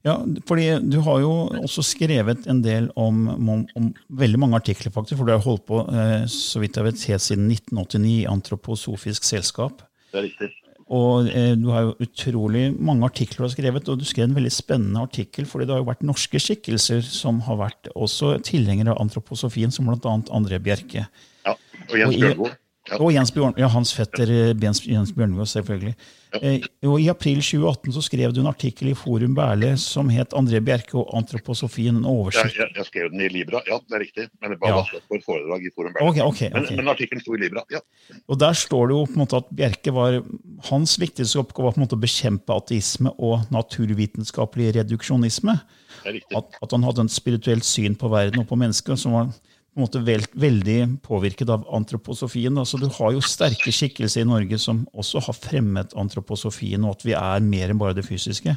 Ja, 0.03 0.17
fordi 0.47 0.65
du 0.91 0.97
har 1.05 1.21
jo 1.23 1.31
også 1.63 1.83
skrevet 1.87 2.47
en 2.51 2.59
del 2.63 2.89
om, 2.99 3.21
om, 3.31 3.61
om 3.79 3.85
veldig 4.11 4.41
mange 4.41 4.59
artikler, 4.59 4.91
faktisk, 4.91 5.21
for 5.21 5.29
du 5.29 5.31
har 5.31 5.45
holdt 5.45 5.63
på 5.69 5.79
eh, 5.87 6.25
så 6.31 6.59
vidt 6.59 6.75
jeg 6.75 6.89
vet, 6.89 7.05
helt 7.13 7.23
siden 7.23 7.47
1989 7.47 8.09
i 8.11 8.25
Antroposofisk 8.27 9.23
selskap. 9.23 9.85
Det 10.11 10.19
er 10.19 10.27
riktig. 10.27 10.49
Og 10.91 11.29
eh, 11.31 11.53
du 11.55 11.69
har 11.71 11.87
jo 11.87 11.93
utrolig 12.03 12.65
mange 12.75 13.07
artikler 13.07 13.39
du 13.39 13.45
har 13.47 13.53
skrevet, 13.53 13.87
og 13.87 14.01
du 14.01 14.03
skrev 14.07 14.27
en 14.27 14.35
veldig 14.35 14.51
spennende 14.51 15.05
artikkel, 15.07 15.47
fordi 15.47 15.69
det 15.69 15.75
har 15.77 15.79
jo 15.85 15.87
vært 15.93 16.03
norske 16.09 16.41
skikkelser 16.41 16.99
som 17.07 17.39
har 17.47 17.61
vært 17.63 17.89
også 17.95 18.35
tilhengere 18.43 18.91
av 18.91 18.99
antroposofien, 19.05 19.71
som 19.71 19.87
bl.a. 19.87 20.17
André 20.35 20.59
Bjerke. 20.63 21.07
Ja. 21.47 21.55
Og 21.87 21.95
Jens 21.99 22.19
Bjørnvold. 22.19 22.59
Og 22.99 23.13
Jens, 23.13 23.31
Bjørn, 23.31 23.53
ja, 23.57 23.67
hans 23.67 23.93
fetter 23.95 24.29
eh, 24.29 24.51
Jens, 24.61 24.81
Jens 24.87 25.11
Bjørnvold, 25.15 25.47
selvfølgelig. 25.47 25.93
Eh, 26.41 26.63
og 26.89 26.95
I 26.99 27.07
april 27.11 27.37
2018 27.41 27.93
så 27.93 28.01
skrev 28.01 28.31
du 28.33 28.39
en 28.41 28.49
artikkel 28.49 28.89
i 28.89 28.95
Forum 28.97 29.35
Berle 29.37 29.75
som 29.77 30.09
het 30.09 30.33
'André 30.33 30.59
Bjerke 30.65 30.95
og 30.97 31.13
antroposofien'. 31.13 31.97
En 31.97 32.03
Jeg, 32.03 32.09
oversikt. 32.09 32.57
jeg, 32.57 32.69
jeg 32.75 32.85
skrev 32.85 33.09
den 33.11 33.21
i 33.21 33.27
Libra, 33.29 33.61
ja, 33.69 33.77
det 33.89 33.95
er 33.95 33.99
riktig. 33.99 34.25
Men 34.41 34.51
det 34.51 34.59
var 34.61 34.69
Ja. 34.69 34.83
på 35.09 35.15
et 35.15 35.23
foredrag 35.25 35.61
i 35.61 35.69
Forum 35.75 35.93
Berle. 35.93 36.09
Okay, 36.09 36.21
okay, 36.21 36.49
okay. 36.49 36.75
Men, 36.75 36.85
men 36.85 36.87
artikkelen 36.87 37.21
sto 37.21 37.33
i 37.33 37.37
Libra, 37.37 37.61
ja. 37.71 37.79
Og 38.27 38.39
der 38.39 38.53
står 38.53 38.87
det 38.87 38.93
jo 38.97 39.05
på 39.05 39.13
en 39.13 39.21
måte 39.25 39.37
at 39.37 39.45
Bjerke 39.55 39.93
var 39.93 40.23
hans 40.69 40.97
viktigste 40.99 41.39
oppgave 41.39 41.63
var 41.65 41.71
på 41.71 41.79
en 41.81 41.85
måte 41.87 41.95
å 41.95 42.01
bekjempe 42.01 42.49
ateisme 42.53 43.09
og 43.19 43.45
naturvitenskapelig 43.51 44.75
reduksjonisme. 44.75 45.59
Det 46.03 46.09
er 46.09 46.13
riktig. 46.17 46.37
At, 46.37 46.45
at 46.61 46.71
han 46.71 46.83
hadde 46.83 47.05
et 47.05 47.11
spirituelt 47.13 47.65
syn 47.67 47.95
på 47.95 48.09
verden 48.11 48.39
og 48.43 48.47
på 48.49 48.57
mennesker 48.59 48.95
som 48.99 49.13
var 49.15 49.29
på 49.73 49.79
en 49.79 49.85
måte 49.87 50.01
vel, 50.05 50.21
veldig 50.37 51.01
påvirket 51.01 51.49
av 51.49 51.63
antroposofien. 51.73 52.57
Altså, 52.61 52.77
du 52.77 52.85
har 52.93 53.15
jo 53.15 53.23
sterke 53.25 53.73
skikkelser 53.73 54.21
i 54.21 54.29
Norge 54.29 54.59
som 54.61 54.83
også 54.93 55.23
har 55.25 55.37
fremmet 55.37 55.95
antroposofien, 55.97 56.85
og 56.85 56.99
at 56.99 57.05
vi 57.07 57.15
er 57.17 57.47
mer 57.47 57.73
enn 57.73 57.81
bare 57.81 57.97
det 57.97 58.05
fysiske. 58.05 58.53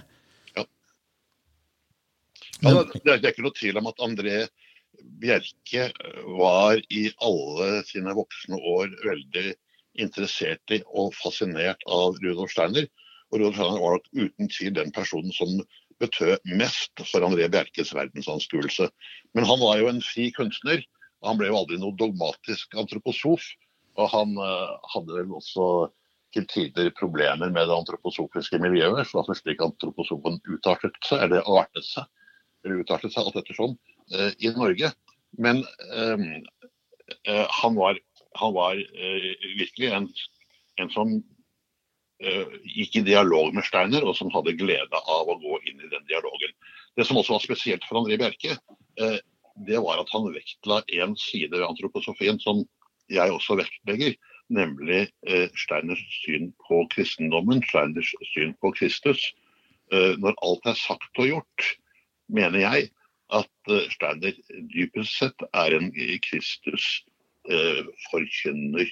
Ja, 0.57 0.65
det, 2.61 3.01
det 3.05 3.15
er 3.17 3.33
ikke 3.33 3.45
noe 3.45 3.57
tvil 3.57 3.81
om 3.81 3.89
at 3.89 4.03
André 4.05 4.45
Bjerke 5.21 5.91
var 6.39 6.81
i 6.93 7.07
alle 7.25 7.83
sine 7.89 8.13
voksne 8.17 8.61
år 8.61 8.93
veldig 9.05 9.55
interessert 10.01 10.73
i 10.77 10.83
og 10.93 11.15
fascinert 11.17 11.81
av 11.89 12.17
Rudolf 12.23 12.53
Steiner. 12.53 12.89
Og 13.33 13.41
Rudolf 13.41 13.57
Steiner 13.57 13.83
var 13.83 13.97
nok 13.97 14.09
uten 14.13 14.53
tvil 14.53 14.77
den 14.77 14.93
personen 14.93 15.33
som 15.37 15.61
betød 16.01 16.37
mest 16.61 16.93
for 17.09 17.25
André 17.25 17.49
Bjerkes 17.53 17.95
verdensanskuelse. 17.97 18.91
Men 19.35 19.49
han 19.49 19.61
var 19.63 19.81
jo 19.81 19.89
en 19.89 20.03
fri 20.05 20.29
kunstner. 20.37 20.85
Han 21.27 21.39
ble 21.39 21.51
jo 21.51 21.61
aldri 21.61 21.79
noe 21.83 21.97
dogmatisk 21.99 22.77
antroposof. 22.79 23.45
Og 23.97 24.11
han 24.13 24.35
eh, 24.43 24.75
hadde 24.93 25.15
vel 25.17 25.33
også 25.39 25.69
til 26.35 26.45
tider 26.51 26.91
problemer 26.99 27.49
med 27.49 27.69
det 27.69 27.77
antroposofiske 27.77 28.61
miljøet. 28.61 29.07
For 29.09 29.23
altså 29.23 29.37
slik 29.39 29.63
antroposofen 29.65 30.41
utartet 30.51 30.99
seg, 31.07 31.29
eller 31.29 31.47
artet 31.61 31.87
seg 31.87 32.05
eller 32.67 32.83
utartet 32.83 33.15
seg 33.15 33.23
alt 33.23 33.39
ettersom, 33.41 33.77
sånn, 34.11 34.35
i 34.43 34.51
Norge. 34.57 34.91
Men 35.39 35.63
um, 35.95 36.27
han 37.61 37.79
var, 37.79 37.99
han 38.41 38.55
var 38.57 38.81
uh, 38.81 39.31
virkelig 39.61 39.93
en, 39.95 40.09
en 40.83 40.91
som 40.95 41.13
uh, 41.15 42.57
gikk 42.65 43.01
i 43.01 43.05
dialog 43.07 43.55
med 43.55 43.67
Steiner, 43.69 44.07
og 44.07 44.17
som 44.19 44.33
hadde 44.35 44.57
glede 44.59 45.03
av 45.05 45.31
å 45.31 45.39
gå 45.43 45.61
inn 45.69 45.79
i 45.79 45.93
den 45.93 46.11
dialogen. 46.11 46.57
Det 46.97 47.07
som 47.07 47.21
også 47.21 47.37
var 47.37 47.45
spesielt 47.45 47.87
for 47.87 48.01
André 48.01 48.17
Bjerke, 48.21 48.57
eh, 49.03 49.19
det 49.67 49.81
var 49.83 50.01
at 50.03 50.11
han 50.13 50.29
vektla 50.35 50.83
en 51.01 51.17
side 51.17 51.53
ved 51.55 51.65
antroposofien 51.67 52.41
som 52.43 52.65
jeg 53.13 53.33
også 53.33 53.57
vektlegger, 53.61 54.17
nemlig 54.53 55.07
eh, 55.27 55.49
Steiners 55.59 56.03
syn 56.23 56.51
på 56.67 56.83
kristendommen, 56.95 57.63
Steiners 57.67 58.13
syn 58.35 58.55
på 58.61 58.73
Kristus. 58.77 59.23
Eh, 59.93 60.15
når 60.19 60.37
alt 60.43 60.67
er 60.67 60.79
sagt 60.79 61.23
og 61.23 61.31
gjort, 61.31 61.67
mener 62.29 62.63
jeg 62.63 62.89
at 63.35 63.71
eh, 63.71 63.87
Steiner 63.95 64.35
dypest 64.75 65.19
sett 65.19 65.47
er 65.53 65.77
en 65.79 65.93
Kristus 66.27 67.05
eh, 67.51 67.83
forkynner. 68.11 68.91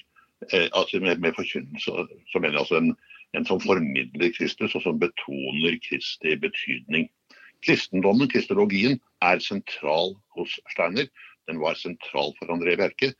Eh, 0.51 0.69
altså 0.71 0.99
med, 0.99 1.19
med 1.19 1.35
forkynnelse 1.35 2.07
så 2.31 2.39
mener 2.39 2.57
jeg 2.57 2.63
altså 2.65 2.79
en, 2.81 2.95
en 3.35 3.47
som 3.47 3.61
formidler 3.63 4.33
Kristus, 4.37 4.75
og 4.75 4.83
som 4.83 4.99
betoner 4.99 5.79
Kristi 5.87 6.35
betydning. 6.39 7.09
Kristendommen, 7.65 8.29
kristologien, 8.29 8.99
er 9.21 9.39
sentral 9.39 10.15
hos 10.35 10.57
Steiner. 10.73 11.07
Den 11.47 11.61
var 11.61 11.77
sentral 11.79 12.33
for 12.39 12.51
André 12.53 12.75
Bjerke. 12.79 13.13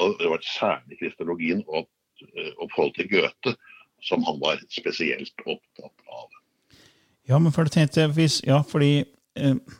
Og 0.00 0.16
det 0.20 0.30
var 0.30 0.44
særlig 0.44 0.98
kristologien 1.00 1.64
og, 1.68 1.88
eh, 2.36 2.52
og 2.58 2.70
forholdet 2.74 3.00
til 3.00 3.10
Goethe 3.14 3.56
som 4.02 4.24
han 4.24 4.40
var 4.40 4.60
spesielt 4.68 5.42
opptatt 5.46 6.06
av. 6.08 6.28
Ja, 7.28 7.38
men 7.38 7.52
for 7.52 7.68
det 7.68 7.74
tenkte 7.76 8.04
jeg, 8.04 8.14
hvis, 8.16 8.40
ja, 8.46 8.62
fordi 8.66 9.04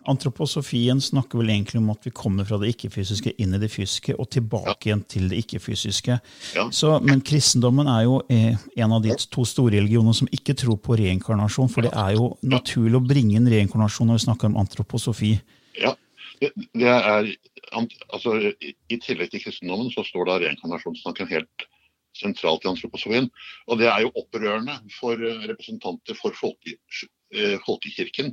Antroposofien 0.06 1.00
snakker 1.02 1.40
vel 1.40 1.50
egentlig 1.50 1.80
om 1.80 1.88
at 1.90 2.04
vi 2.06 2.12
kommer 2.14 2.46
fra 2.46 2.56
det 2.62 2.70
ikke-fysiske 2.70 3.32
inn 3.42 3.56
i 3.56 3.58
det 3.58 3.70
fysiske 3.72 4.14
og 4.14 4.28
tilbake 4.30 4.86
igjen 4.86 5.02
til 5.10 5.26
det 5.30 5.40
ikke-fysiske. 5.42 6.18
Ja. 6.54 6.66
Men 7.02 7.24
kristendommen 7.26 7.90
er 7.90 8.04
jo 8.06 8.20
eh, 8.30 8.54
en 8.78 8.94
av 8.94 9.02
de 9.02 9.16
to 9.34 9.44
store 9.48 9.74
religionene 9.74 10.14
som 10.14 10.30
ikke 10.30 10.54
tror 10.54 10.78
på 10.78 11.00
reinkarnasjon. 11.02 11.72
For 11.72 11.86
det 11.86 11.90
er 11.98 12.14
jo 12.14 12.30
naturlig 12.46 13.00
å 13.00 13.04
bringe 13.04 13.40
inn 13.40 13.50
reinkarnasjon 13.50 14.12
når 14.12 14.20
vi 14.20 14.26
snakker 14.28 14.52
om 14.52 14.60
antroposofi. 14.62 15.34
Ja, 15.82 15.96
det, 16.40 16.54
det 16.78 16.94
er, 16.94 17.34
altså, 17.74 18.38
i, 18.54 19.00
tillegg 19.02 19.34
til 19.34 19.44
kristendommen 19.48 19.90
så 19.90 20.06
står 20.06 20.30
da 20.30 20.40
reinkarnasjonstanken 20.46 21.30
helt 21.34 21.70
sentralt 22.16 22.64
i 22.64 22.70
antroposofien. 22.70 23.26
Og 23.66 23.82
det 23.82 23.90
er 23.90 24.06
jo 24.06 24.14
opprørende 24.14 24.78
for 24.94 25.18
eh, 25.18 25.46
representanter 25.50 26.18
for 26.18 26.38
folke, 26.38 26.78
eh, 26.78 27.10
folkekirken 27.64 28.32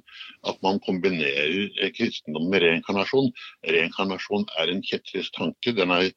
at 0.50 0.58
man 0.66 0.80
kombinerer 0.86 1.68
eh, 1.82 1.92
kristendom 1.96 2.50
med 2.52 2.64
reinkarnasjon. 2.66 3.30
Reinkarnasjon 3.68 4.48
er 4.60 4.72
en 4.74 4.82
kjettrisk 4.86 5.36
tanke. 5.38 5.74
Den 5.78 5.94
er 5.94 6.10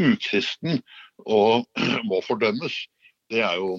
ukristen 0.00 0.80
og 1.26 1.66
må 2.08 2.20
fordømmes. 2.26 2.76
Det, 3.32 3.40
er 3.44 3.56
jo, 3.60 3.78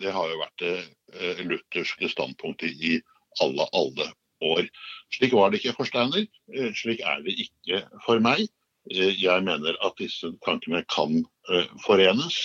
det 0.00 0.12
har 0.14 0.30
jo 0.30 0.40
vært 0.42 0.58
det 0.62 0.74
eh, 1.14 1.44
lutherske 1.46 2.10
standpunktet 2.12 2.74
i 2.82 2.98
alle, 3.42 3.66
alle 3.74 4.10
år. 4.44 4.66
Slik 5.14 5.32
var 5.34 5.50
det 5.50 5.60
ikke 5.62 5.76
for 5.78 5.88
Steiner. 5.88 6.26
eh, 6.54 6.70
Slik 6.78 7.00
er 7.06 7.22
det 7.24 7.34
ikke 7.46 7.84
for 8.06 8.22
meg. 8.22 8.44
Eh, 8.90 9.14
Jeg 9.22 9.46
mener 9.46 9.78
at 9.86 9.96
disse 10.02 10.30
tankene 10.46 10.84
kan 10.92 11.20
eh, 11.50 11.66
forenes. 11.86 12.38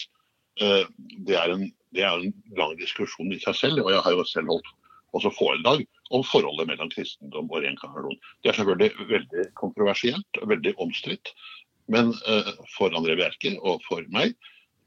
Eh, 0.62 0.86
Det 1.28 1.38
er, 1.38 1.54
en, 1.56 1.70
det 1.96 2.04
er 2.06 2.18
en 2.22 2.34
lang 2.58 2.76
diskusjon 2.80 3.32
i 3.34 3.40
seg 3.44 3.56
selv, 3.56 3.84
og 3.86 3.92
jeg 3.94 4.04
har 4.06 4.16
jo 4.18 4.26
selv 4.28 4.54
holdt 4.54 4.76
også 5.18 5.32
foredrag 5.38 5.86
om 6.16 6.24
forholdet 6.26 6.70
mellom 6.70 6.92
kristendom 6.94 7.50
og 7.50 7.64
reinkarnasjon. 7.64 8.20
Det 8.44 8.52
er 8.52 8.60
selvfølgelig 8.60 9.10
veldig 9.10 9.46
kontroversielt 9.60 10.42
og 10.42 10.54
veldig 10.54 10.76
omstridt, 10.82 11.34
men 11.90 12.14
eh, 12.30 12.54
for 12.76 12.94
André 12.98 13.18
Bjerke 13.20 13.56
og 13.60 13.84
for 13.88 14.06
meg 14.14 14.36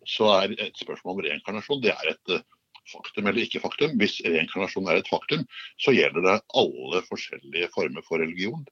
så 0.09 0.33
er 0.41 0.57
et 0.59 0.79
spørsmål 0.79 1.19
om 1.19 1.25
reinkarnasjon 1.27 1.83
det 1.83 1.95
er 1.95 2.13
et 2.15 2.35
eh, 2.35 2.45
faktum 2.91 3.29
eller 3.29 3.45
ikke 3.45 3.63
faktum. 3.63 3.95
Hvis 4.01 4.19
reinkarnasjon 4.27 4.89
er 4.91 5.01
et 5.01 5.11
faktum, 5.11 5.45
så 5.83 5.95
gjelder 5.95 6.27
det 6.27 6.39
alle 6.59 7.03
forskjellige 7.07 7.71
former 7.75 8.05
for 8.07 8.23
religion. 8.23 8.65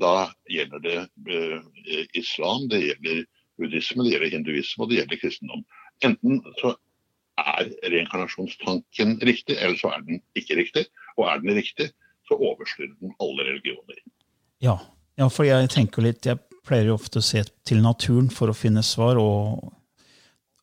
Da 0.00 0.30
gjelder 0.52 0.84
det 0.84 0.98
eh, 1.28 2.06
islam, 2.16 2.68
det 2.72 2.84
gjelder 2.86 3.24
buddhisme, 3.58 4.04
det 4.04 4.14
gjelder 4.14 4.36
hinduisme 4.36 4.84
og 4.84 4.92
det 4.92 5.02
gjelder 5.02 5.22
kristendom. 5.22 5.64
Enten 6.06 6.42
så 6.60 6.76
er 7.38 7.70
reinkarnasjonstanken 7.92 9.18
riktig, 9.26 9.56
eller 9.56 9.78
så 9.80 9.92
er 9.94 10.04
den 10.06 10.22
ikke 10.38 10.58
riktig. 10.58 10.84
Og 11.16 11.26
er 11.30 11.40
den 11.42 11.56
riktig, 11.56 11.90
så 12.28 12.36
overstyrer 12.36 12.94
den 13.00 13.14
alle 13.22 13.48
religioner. 13.50 13.98
Ja, 14.64 14.78
ja 15.18 15.28
for 15.32 15.48
jeg 15.48 15.70
tenker 15.74 16.04
litt, 16.04 16.26
jeg 16.26 16.40
pleier 16.68 16.90
jo 16.90 16.98
ofte 16.98 17.22
å 17.22 17.24
se 17.24 17.44
til 17.66 17.82
naturen 17.84 18.30
for 18.34 18.52
å 18.52 18.56
finne 18.56 18.84
svar, 18.86 19.20
og 19.20 19.72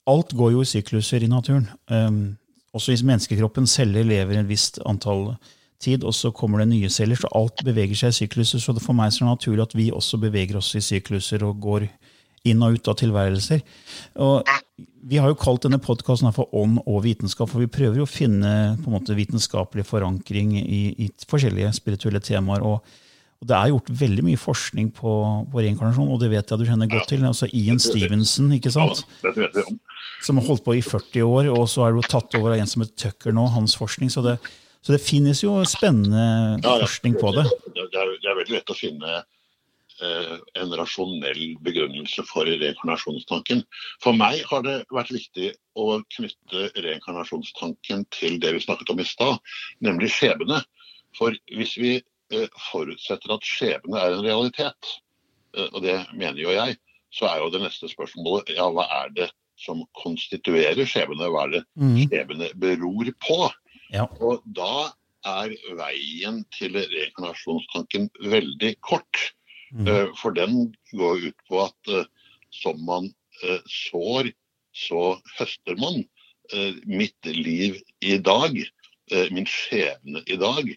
alt 0.09 0.35
går 0.37 0.55
jo 0.55 0.63
i 0.63 0.69
sykluser 0.69 1.25
i 1.25 1.31
naturen. 1.31 1.67
Um, 1.89 2.37
også 2.75 2.93
i 2.93 3.05
menneskekroppen 3.07 3.67
celler 3.71 4.05
lever 4.05 4.41
et 4.41 4.49
visst 4.49 4.81
antall 4.85 5.33
tid, 5.81 6.03
og 6.03 6.13
så 6.15 6.31
kommer 6.35 6.61
det 6.61 6.69
nye 6.71 6.89
celler, 6.91 7.19
så 7.19 7.31
alt 7.35 7.63
beveger 7.65 7.97
seg 7.97 8.13
i 8.13 8.19
sykluser. 8.19 8.61
Så 8.61 8.75
det 8.75 8.83
for 8.83 8.97
meg 8.97 9.11
er 9.11 9.17
det 9.19 9.29
naturlig 9.29 9.65
at 9.65 9.75
vi 9.77 9.91
også 9.93 10.19
beveger 10.21 10.59
oss 10.59 10.73
i 10.77 10.83
sykluser 10.83 11.45
og 11.47 11.59
går 11.63 11.87
inn 12.45 12.63
og 12.65 12.77
ut 12.77 12.91
av 12.91 12.97
tilværelser. 13.01 13.63
Og 14.23 14.51
vi 15.05 15.21
har 15.21 15.29
jo 15.29 15.37
kalt 15.39 15.65
denne 15.65 15.79
podkasten 15.81 16.33
for 16.35 16.51
Ånd 16.57 16.81
og 16.85 17.03
vitenskap, 17.05 17.49
for 17.51 17.61
vi 17.61 17.71
prøver 17.71 18.01
jo 18.01 18.07
å 18.07 18.09
finne 18.09 18.75
på 18.81 18.89
en 18.89 18.97
måte 18.97 19.17
vitenskapelig 19.17 19.85
forankring 19.87 20.55
i, 20.61 20.83
i 21.05 21.09
forskjellige 21.29 21.73
spirituelle 21.77 22.23
temaer. 22.25 22.65
og 22.65 23.01
og 23.41 23.49
Det 23.49 23.55
er 23.57 23.71
gjort 23.73 23.89
veldig 23.99 24.23
mye 24.25 24.39
forskning 24.39 24.91
på, 24.95 25.13
på 25.51 25.61
reinkarnasjon, 25.61 26.07
og 26.09 26.21
det 26.21 26.31
vet 26.31 26.49
jeg 26.49 26.59
du 26.61 26.65
kjenner 26.65 26.89
godt 26.89 27.09
til. 27.11 27.25
altså 27.27 27.49
Ian 27.51 27.81
Stevenson, 27.83 28.47
ikke 28.55 28.71
sant? 28.73 29.03
Som 30.23 30.39
har 30.39 30.47
holdt 30.47 30.63
på 30.65 30.77
i 30.77 30.81
40 30.81 31.25
år, 31.27 31.49
og 31.53 31.67
så 31.69 31.85
er 31.85 31.93
det 31.93 32.01
jo 32.01 32.13
tatt 32.15 32.37
over 32.39 32.55
av 32.55 32.63
en 32.63 32.71
som 32.71 32.85
heter 32.85 32.95
Tucker 33.09 33.35
nå, 33.35 33.45
hans 33.53 33.75
forskning. 33.77 34.09
Så 34.13 34.23
det, 34.25 34.37
så 34.81 34.95
det 34.95 35.01
finnes 35.03 35.43
jo 35.43 35.57
spennende 35.67 36.25
Ja, 36.63 36.77
forskning 36.87 37.19
på 37.19 37.35
det. 37.35 37.45
Det 37.75 37.85
er, 37.85 38.15
det 38.23 38.31
er 38.31 38.39
veldig 38.39 38.55
lett 38.55 38.71
å 38.71 38.77
finne 38.79 39.19
en 40.59 40.73
rasjonell 40.75 41.55
begrunnelse 41.63 42.25
for 42.27 42.47
reinkarnasjonstanken. 42.49 43.63
For 44.03 44.17
meg 44.17 44.41
har 44.49 44.65
det 44.65 44.75
vært 44.93 45.13
viktig 45.15 45.53
å 45.79 46.01
knytte 46.17 46.69
reinkarnasjonstanken 46.83 48.05
til 48.15 48.39
det 48.43 48.55
vi 48.57 48.63
snakket 48.65 48.91
om 48.91 48.99
i 48.99 49.07
stad, 49.07 49.39
nemlig 49.79 50.11
skjebne. 50.15 50.61
For 51.15 51.35
hvis 51.55 51.77
vi 51.79 51.93
eh, 51.99 52.47
forutsetter 52.71 53.35
at 53.37 53.47
skjebne 53.47 54.01
er 54.01 54.17
en 54.17 54.25
realitet, 54.25 54.91
eh, 55.55 55.69
og 55.71 55.81
det 55.85 55.97
mener 56.13 56.41
jo 56.43 56.51
jeg, 56.51 56.77
så 57.15 57.29
er 57.31 57.39
jo 57.39 57.51
det 57.53 57.63
neste 57.63 57.87
spørsmålet 57.87 58.51
ja, 58.57 58.67
hva 58.67 58.89
er 59.05 59.13
det 59.15 59.29
som 59.55 59.85
konstituerer 59.95 60.83
skjebne? 60.83 61.29
Hva 61.31 61.45
er 61.47 61.53
det 61.53 61.63
Mhm. 61.79 62.09
skjebne 62.09 62.51
beror 62.59 63.11
på? 63.23 63.39
Ja. 63.93 64.09
Og 64.19 64.43
da 64.43 64.91
er 65.25 65.55
veien 65.79 66.43
til 66.51 66.75
reinkarnasjonstanken 66.75 68.09
veldig 68.19 68.75
kort. 68.81 69.31
Mhm. 69.71 69.87
Eh, 69.87 70.07
For 70.15 70.31
den 70.31 70.75
går 70.91 71.27
ut 71.29 71.39
på 71.49 71.61
at 71.65 71.91
eh, 71.91 72.05
som 72.51 72.81
man 72.85 73.09
eh, 73.43 73.61
sår, 73.65 74.31
så 74.75 75.21
høster 75.39 75.79
man. 75.79 76.05
Mitt 76.85 77.25
liv 77.25 77.79
i 78.05 78.19
dag, 78.21 78.53
min 79.33 79.47
skjebne 79.49 80.21
i 80.29 80.35
dag, 80.37 80.67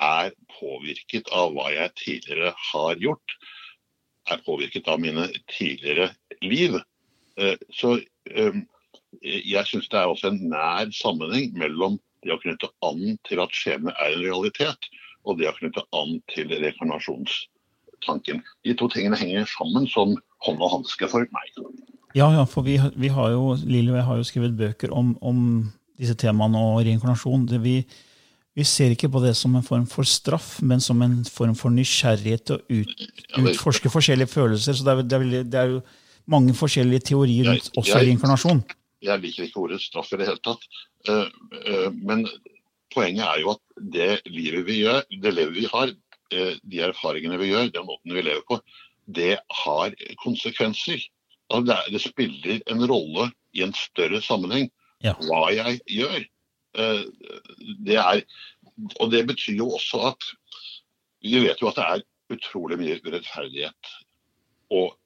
er 0.00 0.30
påvirket 0.54 1.28
av 1.28 1.52
hva 1.52 1.66
jeg 1.74 1.92
tidligere 2.00 2.54
har 2.70 3.02
gjort. 3.02 3.34
Er 4.32 4.40
påvirket 4.46 4.88
av 4.88 5.02
mine 5.04 5.26
tidligere 5.52 6.08
liv. 6.40 6.78
Så 7.76 7.98
jeg 9.20 9.66
syns 9.68 9.90
det 9.92 10.00
er 10.00 10.08
også 10.08 10.30
en 10.32 10.40
nær 10.54 10.88
sammenheng 10.96 11.52
mellom 11.52 12.00
det 12.24 12.32
å 12.32 12.40
knytte 12.40 12.72
an 12.88 13.18
til 13.28 13.44
at 13.44 13.52
skjebne 13.52 13.92
er 14.00 14.14
en 14.16 14.24
realitet, 14.24 14.88
og 15.28 15.36
det 15.42 15.52
å 15.52 15.56
knytte 15.58 15.84
an 15.92 16.16
til 16.32 16.48
reinkarnasjonstanken. 18.04 18.42
De 18.64 18.74
to 18.74 18.88
tingene 18.88 19.16
henger 19.18 19.46
sammen 19.46 19.86
som 19.88 20.16
hånd 20.44 20.60
og 20.62 20.70
hanske 20.78 21.08
for 21.08 21.26
meg. 21.32 21.52
Ja, 22.14 22.28
ja, 22.32 22.44
for 22.46 22.62
vi, 22.62 22.78
vi 22.96 23.08
har 23.08 23.30
jo, 23.32 23.54
Lille 23.66 23.90
og 23.92 23.96
jeg 23.98 24.04
har 24.06 24.16
jo 24.16 24.24
skrevet 24.24 24.56
bøker 24.56 24.92
om, 24.94 25.16
om 25.20 25.72
disse 25.98 26.14
temaene 26.14 26.58
og 26.58 26.84
reinkarnasjon. 26.86 27.46
Det 27.50 27.60
vi, 27.62 27.84
vi 28.54 28.64
ser 28.64 28.90
ikke 28.94 29.10
på 29.10 29.22
det 29.24 29.34
som 29.36 29.54
en 29.56 29.62
form 29.66 29.86
for 29.86 30.04
straff, 30.04 30.60
men 30.62 30.80
som 30.80 31.00
en 31.02 31.24
form 31.24 31.54
for 31.58 31.70
nysgjerrighet 31.74 32.44
til 32.46 32.56
å 32.56 32.62
ut, 32.70 32.94
utforske 33.42 33.90
forskjellige 33.90 34.30
følelser. 34.30 34.74
Så 34.74 34.84
det 34.86 34.94
er, 34.94 35.02
det, 35.02 35.20
er, 35.20 35.44
det 35.50 35.60
er 35.60 35.74
jo 35.74 35.82
mange 36.30 36.54
forskjellige 36.56 37.10
teorier 37.10 37.50
rundt 37.50 37.70
Jeg- 37.70 37.78
også 37.78 37.98
jeg- 37.98 38.08
reinkarnasjon. 38.12 38.64
Jeg 39.04 39.20
liker 39.20 39.44
ikke 39.44 39.60
ordet 39.60 39.82
straff 39.84 40.12
i 40.14 40.16
det 40.16 40.26
hele 40.30 40.40
tatt. 40.40 40.62
Uh, 41.08 41.26
uh, 41.68 41.90
Men 41.92 42.22
poenget 42.94 43.26
er 43.26 43.40
jo 43.42 43.50
at 43.50 43.60
det 43.92 44.22
livet 44.30 44.64
vi 44.64 44.78
gjør, 44.80 45.02
det 45.20 45.32
livet 45.34 45.52
vi 45.58 45.66
har, 45.68 45.90
de 46.30 46.80
erfaringene 46.86 47.38
vi 47.38 47.50
gjør, 47.52 47.68
den 47.74 47.86
måten 47.86 48.14
vi 48.14 48.22
lever 48.22 48.42
på, 48.48 48.60
det 49.06 49.38
har 49.64 49.94
konsekvenser. 50.22 51.02
Det, 51.50 51.74
er- 51.76 51.98
spiller 52.00 52.62
en 52.72 52.86
rolle 52.88 53.30
i 53.54 53.62
en 53.62 53.74
større 53.76 54.20
sammenheng 54.24 54.70
hva 55.28 55.50
jeg 55.52 55.80
gjør. 55.86 56.24
Eh, 56.74 57.04
Det 57.86 57.96
er, 58.00 58.22
og 59.00 59.10
det 59.12 59.26
betyr 59.28 59.58
jo 59.60 59.68
også 59.76 60.00
at 60.10 60.24
vi 61.22 61.40
vet 61.44 61.60
jo 61.60 61.68
at 61.68 61.76
det 61.76 61.84
er 61.84 62.02
utrolig 62.34 62.78
mye 62.80 62.96
urettferdighet 63.04 63.92
og 64.72 64.96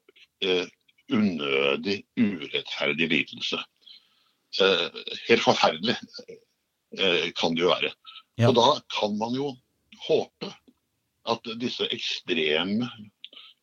eh, 0.40 0.66
unødig 1.10 2.04
urettferdig 2.16 3.08
lidelse. 3.10 3.58
Eh, 4.62 4.88
helt 5.28 5.42
forferdelig 5.44 5.96
eh, 6.98 7.28
kan 7.36 7.54
det 7.54 7.62
jo 7.66 7.74
være. 7.74 7.92
Ja. 8.38 8.48
Og 8.48 8.54
da 8.56 8.68
kan 8.94 9.18
man 9.18 9.34
jo 9.36 9.50
håpe 10.06 10.52
at 11.28 11.50
disse 11.60 11.86
ekstreme 11.94 12.88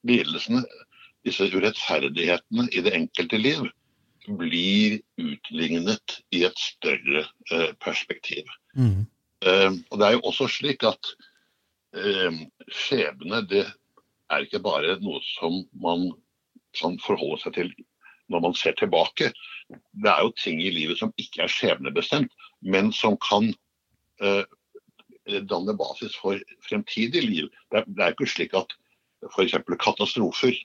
lidelsene, 0.06 0.64
disse 1.26 1.48
urettferdighetene 1.50 2.68
i 2.72 2.84
det 2.86 2.94
enkelte 2.98 3.40
liv, 3.42 3.66
blir 4.26 5.00
utlignet 5.22 6.20
i 6.34 6.44
et 6.48 6.58
større 6.60 7.26
eh, 7.52 7.72
perspektiv. 7.82 8.50
Mm. 8.78 9.06
Eh, 9.46 9.72
og 9.92 10.00
det 10.00 10.08
er 10.08 10.16
jo 10.18 10.24
også 10.32 10.48
slik 10.50 10.86
at 10.88 11.12
eh, 11.98 12.40
skjebne 12.74 13.44
det 13.50 13.66
er 14.34 14.46
ikke 14.46 14.64
bare 14.66 14.98
noe 15.04 15.22
som 15.36 15.62
man 15.82 16.10
kan 16.76 16.98
forholde 17.04 17.44
seg 17.44 17.58
til 17.60 17.74
når 18.34 18.42
man 18.48 18.58
ser 18.58 18.74
tilbake. 18.80 19.30
Det 19.70 20.10
er 20.10 20.26
jo 20.26 20.34
ting 20.42 20.62
i 20.62 20.74
livet 20.74 20.98
som 20.98 21.14
ikke 21.22 21.46
er 21.46 21.52
skjebnebestemt, 21.52 22.34
men 22.66 22.90
som 22.94 23.20
kan 23.22 23.52
eh, 25.28 25.42
danne 25.42 25.76
basis 25.78 26.16
for 26.22 26.40
fremtidig 26.68 27.24
liv. 27.24 27.50
Det 27.72 27.82
er, 27.82 27.88
det 27.88 28.04
er 28.04 28.16
ikke 28.16 28.30
slik 28.30 28.56
at 28.58 28.76
f.eks. 29.34 29.58
katastrofer, 29.82 30.58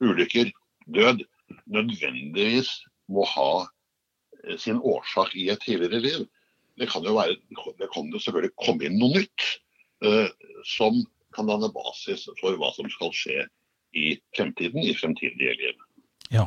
ulykker, 0.00 0.52
død 0.88 1.24
nødvendigvis 1.66 2.70
må 3.10 3.24
ha 3.34 3.52
eh, 4.44 4.58
sin 4.58 4.80
årsak 4.80 5.34
i 5.36 5.50
et 5.52 5.62
tidligere 5.64 6.02
liv. 6.04 6.26
Det 6.80 6.88
kan 6.90 7.04
jo 7.04 7.16
være, 7.18 7.36
det 7.78 7.90
kan 7.92 8.08
jo 8.12 8.18
selvfølgelig 8.18 8.56
komme 8.64 8.86
inn 8.86 9.00
noe 9.00 9.20
nytt 9.20 9.48
eh, 10.06 10.30
som 10.76 11.02
kan 11.36 11.50
danne 11.50 11.70
basis 11.74 12.26
for 12.40 12.56
hva 12.58 12.72
som 12.74 12.88
skal 12.90 13.12
skje 13.14 13.44
i 13.98 14.14
fremtiden, 14.36 14.82
i 14.86 14.94
fremtidige 14.96 15.54
liv. 15.58 15.84
Ja. 16.30 16.46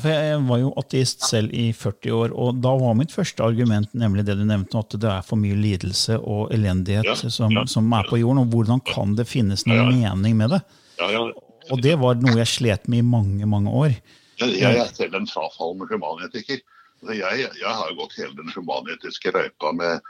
For 0.00 0.08
Jeg 0.08 0.38
var 0.48 0.60
jo 0.62 0.70
ateist 0.80 1.24
selv 1.28 1.52
i 1.52 1.66
40 1.76 2.14
år, 2.16 2.32
og 2.32 2.62
da 2.64 2.70
var 2.80 2.94
mitt 2.96 3.12
første 3.12 3.44
argument 3.44 3.90
nemlig 3.92 4.24
det 4.24 4.38
du 4.40 4.44
nevnte, 4.48 4.80
at 4.80 4.94
det 4.96 5.10
er 5.10 5.26
for 5.26 5.36
mye 5.36 5.58
lidelse 5.58 6.16
og 6.16 6.52
elendighet 6.54 7.10
Ja, 7.10 7.16
som, 7.28 7.52
ja, 7.52 7.66
som 7.68 7.92
er 7.92 8.08
på 8.08 8.16
jorden. 8.22 8.40
Og 8.46 8.54
hvordan 8.54 8.80
kan 8.88 9.12
det 9.18 9.28
finnes 9.28 9.66
noen 9.68 9.92
mening 9.98 10.38
med 10.40 10.54
det? 10.56 10.62
Ja, 11.02 11.10
ja, 11.12 11.26
Og 11.70 11.82
det 11.84 11.98
var 12.00 12.16
noe 12.22 12.38
jeg 12.40 12.48
slet 12.48 12.88
med 12.88 13.02
i 13.02 13.06
mange, 13.06 13.44
mange 13.46 13.70
år. 13.70 13.92
Jeg, 14.40 14.56
jeg 14.62 14.80
er 14.80 14.88
selv 14.96 15.14
en 15.18 15.28
frafallende 15.28 15.86
humanetiker. 15.92 16.64
Altså, 17.02 17.18
Jeg, 17.18 17.50
jeg 17.60 17.76
har 17.82 17.94
gått 17.98 18.16
hele 18.16 18.32
den 18.38 18.48
humanetiske 18.56 19.34
røypa 19.34 19.74
med 19.76 20.00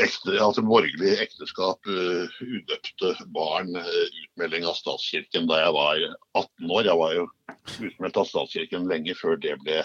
ekte, 0.00 0.34
altså 0.40 0.62
borgerlig 0.64 1.14
ekteskap, 1.22 1.88
uh, 1.88 2.36
udøpte 2.40 3.14
barn, 3.34 3.72
uh, 3.76 4.18
utmelding 4.24 4.66
av 4.68 4.76
statskirken 4.78 5.48
da 5.50 5.60
jeg 5.62 5.74
var 5.76 6.04
18 6.38 6.70
år. 6.70 6.84
Jeg 6.88 7.00
var 7.00 7.16
jo 7.16 7.24
utmeldt 7.88 8.20
av 8.22 8.28
statskirken 8.28 8.86
lenge 8.90 9.16
før 9.18 9.40
det 9.42 9.56
ble, 9.64 9.82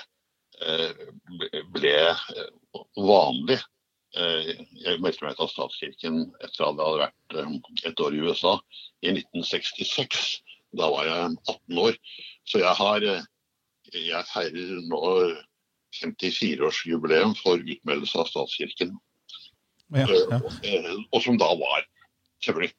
uh, 0.63 1.01
ble- 1.75 2.13
vanlig. 2.97 3.57
Jeg 4.17 5.01
meldte 5.03 5.25
meg 5.25 5.35
ut 5.35 5.41
av 5.43 5.49
statskirken 5.51 6.21
etter 6.41 6.63
at 6.65 6.77
jeg 6.79 6.87
hadde 6.87 7.01
vært 7.01 7.89
et 7.89 7.99
år 8.01 8.15
i 8.15 8.21
USA 8.23 8.53
i 9.05 9.11
1966. 9.11 10.21
Da 10.77 10.87
var 10.93 11.05
jeg 11.05 11.35
18 11.51 11.81
år. 11.83 11.97
Så 12.47 12.61
jeg 12.63 12.73
har 12.79 13.05
jeg 13.93 14.29
feirer 14.31 14.79
nå 14.89 15.01
54-årsjubileum 15.97 17.35
for 17.39 17.61
utmeldelse 17.61 18.19
av 18.21 18.29
statskirken. 18.31 18.95
Ja, 19.95 20.07
ja. 20.07 20.39
Eh, 20.63 20.89
Og 21.11 21.21
som 21.23 21.37
da 21.39 21.47
var 21.55 21.85
selvfølgelig 22.43 22.73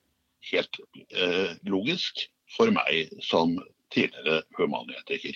helt 0.53 0.81
eh, 1.13 1.55
logisk 1.69 2.27
for 2.57 2.73
meg 2.75 3.13
som 3.25 3.57
tidligere 3.95 4.43
humanetiker. 4.59 5.35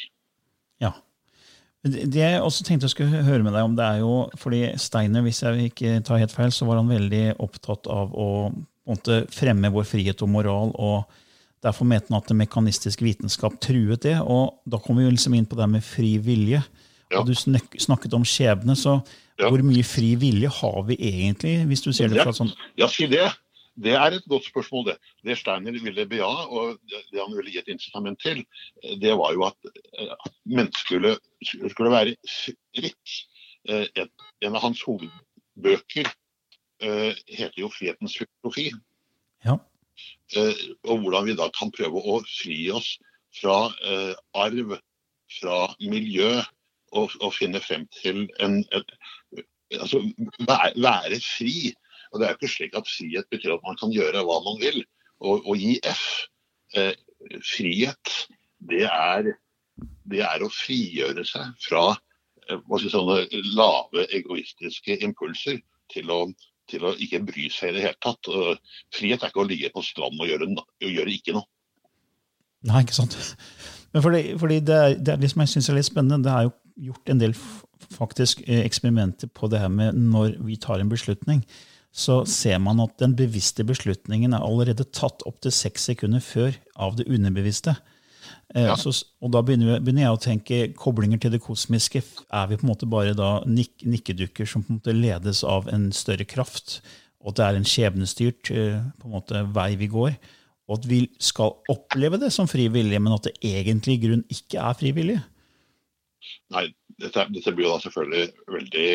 ja. 0.80 0.92
Det 1.82 2.14
jeg 2.14 2.38
også 2.38 2.62
tenkte 2.62 2.87
jeg 2.87 2.92
skulle 2.92 3.24
høre 3.26 3.42
med 3.42 3.56
deg 3.56 3.64
om, 3.66 3.72
det 3.74 3.82
er 3.82 3.96
jo 4.04 4.28
fordi 4.38 4.61
Steiner, 4.78 5.24
hvis 5.26 5.40
jeg 5.42 5.72
ikke 5.72 5.96
tar 6.06 6.20
helt 6.22 6.30
feil, 6.30 6.52
så 6.54 6.68
var 6.68 6.78
han 6.78 6.92
veldig 6.92 7.40
opptatt 7.42 7.88
av 7.90 8.12
å 8.14 8.28
måte, 8.87 9.24
fremme 9.35 9.70
vår 9.74 9.88
frihet 9.90 10.22
og 10.22 10.30
moral. 10.30 10.70
og 10.78 11.11
Derfor 11.62 11.88
mente 11.90 12.11
han 12.11 12.20
at 12.20 12.30
mekanistisk 12.38 13.02
vitenskap 13.02 13.58
truet 13.62 14.06
det. 14.06 14.14
og 14.22 14.61
Da 14.62 14.78
kommer 14.78 15.02
vi 15.02 15.11
liksom 15.16 15.35
inn 15.35 15.46
på 15.46 15.58
det 15.58 15.68
med 15.74 15.82
fri 15.82 16.16
vilje. 16.22 16.62
Ja. 17.12 17.20
Og 17.20 17.27
Du 17.29 17.35
snak- 17.35 17.79
snakket 17.79 18.14
om 18.14 18.25
skjebne, 18.25 18.75
så 18.77 19.03
Ja. 19.38 19.48
hvor 19.51 19.62
mye 19.62 19.83
fri 19.85 20.14
vilje 20.16 20.48
har 20.48 20.83
vi 20.87 20.96
egentlig? 20.96 21.66
hvis 21.66 21.83
du 21.83 21.92
ser 21.92 22.09
det 22.09 22.16
Ja. 22.16 22.25
fra 22.25 22.33
sånn... 22.33 22.53
Ja, 22.77 22.87
si 22.88 23.07
det. 23.07 23.31
Det 23.81 23.92
er 23.96 24.12
et 24.12 24.25
godt 24.29 24.44
spørsmål, 24.44 24.85
det. 24.87 24.96
Det 25.25 25.38
Steiner 25.38 25.72
ville 25.72 26.05
beja, 26.07 26.27
og 26.29 26.79
det 26.88 26.98
det 27.11 27.20
han 27.20 27.35
ville 27.35 27.51
gi 27.51 27.59
et 27.59 27.68
incitament 27.72 28.18
til, 28.20 28.44
det 29.01 29.16
var 29.16 29.33
jo 29.33 29.44
at 29.44 29.57
at 29.96 30.33
mennesket 30.44 30.77
skulle, 30.85 31.16
skulle 31.70 31.90
være 31.90 32.14
fritt. 32.77 33.27
Eh, 33.68 33.87
en 34.42 34.55
av 34.57 34.61
hans 34.62 34.83
hovedbøker 34.83 36.07
eh, 36.83 37.14
heter 37.29 37.59
jo 37.59 37.68
'Frihetens 37.68 38.16
filosofi'. 38.18 38.72
Ja. 39.44 39.57
eh, 40.37 40.55
og 40.85 40.98
hvordan 41.01 41.25
vi 41.27 41.35
da 41.35 41.48
kan 41.48 41.70
prøve 41.70 41.96
å 42.03 42.20
fri 42.27 42.70
oss 42.70 42.98
fra 43.40 43.72
arv, 44.35 44.79
fra 45.40 45.75
miljø, 45.81 46.42
og, 46.92 47.14
å 47.20 47.31
finne 47.35 47.61
frem 47.64 47.87
til 47.96 48.26
en 48.44 48.61
et, 48.76 48.92
altså, 49.81 50.02
være, 50.48 50.72
være 50.83 51.20
fri. 51.24 51.72
Og 52.12 52.20
Det 52.20 52.26
er 52.26 52.35
jo 52.35 52.40
ikke 52.40 52.55
slik 52.55 52.76
at 52.76 52.90
frihet 52.90 53.28
betyr 53.33 53.57
at 53.57 53.64
man 53.66 53.78
kan 53.81 53.92
gjøre 53.94 54.24
hva 54.28 54.38
man 54.44 54.61
vil, 54.61 54.83
og, 55.22 55.52
gi 55.57 55.78
F. 55.87 56.05
Eh, 56.76 56.94
frihet, 57.46 58.14
det 58.68 58.87
er, 58.88 59.28
det 60.11 60.22
er 60.26 60.42
å 60.42 60.48
frigjøre 60.52 61.24
seg 61.28 61.52
fra 61.62 61.83
eh, 62.48 62.88
sånne 62.90 63.42
lave 63.55 64.07
egoistiske 64.16 64.96
impulser 65.05 65.61
til 65.92 66.11
å, 66.11 66.24
til 66.72 66.88
å 66.88 66.94
ikke 66.96 67.22
bry 67.28 67.46
seg 67.52 67.72
i 67.72 67.76
det 67.76 67.85
hele 67.87 68.00
tatt. 68.02 68.28
Og 68.33 68.59
frihet 68.96 69.22
er 69.22 69.33
ikke 69.33 69.44
å 69.44 69.48
ligge 69.48 69.72
på 69.74 69.85
stranden 69.87 70.24
og 70.24 70.33
gjøre, 70.33 70.50
og 70.57 70.96
gjøre 70.96 71.14
ikke 71.14 71.37
noe. 71.37 71.48
Nei, 72.68 72.83
ikke 72.85 72.94
sant. 72.96 73.16
Men 73.92 74.05
fordi, 74.05 74.22
fordi 74.38 74.61
det, 74.64 74.83
det 75.05 75.18
det 75.20 75.31
som 75.33 75.42
jeg 75.42 75.52
syns 75.52 75.68
er 75.68 75.78
litt 75.78 75.88
spennende, 75.88 76.22
det 76.24 76.33
er 76.33 76.46
jo 76.46 76.52
gjort 76.80 77.08
en 77.12 77.18
del 77.20 77.35
faktisk 77.92 78.42
eh, 78.46 78.62
eksperimenter 78.66 79.28
på 79.35 79.48
det 79.52 79.61
her 79.61 79.68
med 79.72 79.94
når 79.98 80.38
vi 80.46 80.56
tar 80.56 80.80
en 80.80 80.88
beslutning. 80.92 81.44
Så 81.92 82.22
ser 82.26 82.58
man 82.58 82.80
at 82.80 82.94
den 83.02 83.12
bevisste 83.18 83.64
beslutningen 83.68 84.32
er 84.32 84.40
allerede 84.44 84.87
tatt 84.96 85.22
opptil 85.28 85.52
seks 85.52 85.90
sekunder 85.90 86.22
før 86.24 86.54
av 86.80 86.96
det 86.96 87.08
underbevisste. 87.08 87.76
Eh, 88.54 88.64
Ja. 88.64 88.76
Så, 88.76 89.04
og 89.20 89.32
da 89.32 89.42
begynner, 89.42 89.74
jeg- 89.74 89.85
begynner 89.85 90.02
jeg 90.06 90.16
å 90.16 90.22
tenke 90.22 90.74
koblinger 90.76 91.20
til 91.20 91.30
det 91.32 91.42
kosmiske. 91.42 92.02
Er 92.32 92.46
vi 92.48 92.56
på 92.56 92.64
en 92.64 92.70
måte 92.74 92.88
bare 92.88 93.14
da 93.14 93.42
nik, 93.46 93.82
nikkedukker 93.85 94.46
som 94.48 94.62
på 94.62 94.70
en 94.70 94.78
måte 94.80 94.94
ledes 94.94 95.42
av 95.44 95.68
en 95.68 95.90
større 95.92 96.24
kraft? 96.24 96.80
Og 97.22 97.28
at 97.32 97.37
det 97.37 97.44
er 97.44 97.56
en 97.56 97.64
skjebnestyrt 97.64 98.50
eh, 98.50 98.80
på 99.00 99.04
en 99.06 99.12
måte, 99.12 99.52
vei 99.52 99.76
vi 99.76 99.87
går? 99.88 100.16
Og 100.68 100.78
at 100.78 100.87
vi 100.88 101.08
skal 101.20 101.52
oppleve 101.68 102.18
det 102.18 102.32
som 102.32 102.46
fri 102.48 102.68
vilje, 102.68 102.98
men 103.02 103.12
at 103.12 103.22
det 103.24 103.35
egentlig 103.42 103.98
i 103.98 104.06
grunn 104.06 104.24
ikke 104.30 104.58
er 104.62 104.74
frivillig? 104.78 105.20
Nei, 106.54 106.66
dette, 107.02 107.26
dette 107.35 107.54
blir 107.56 107.68
da 107.70 107.78
selvfølgelig 107.82 108.28
veldig, 108.54 108.90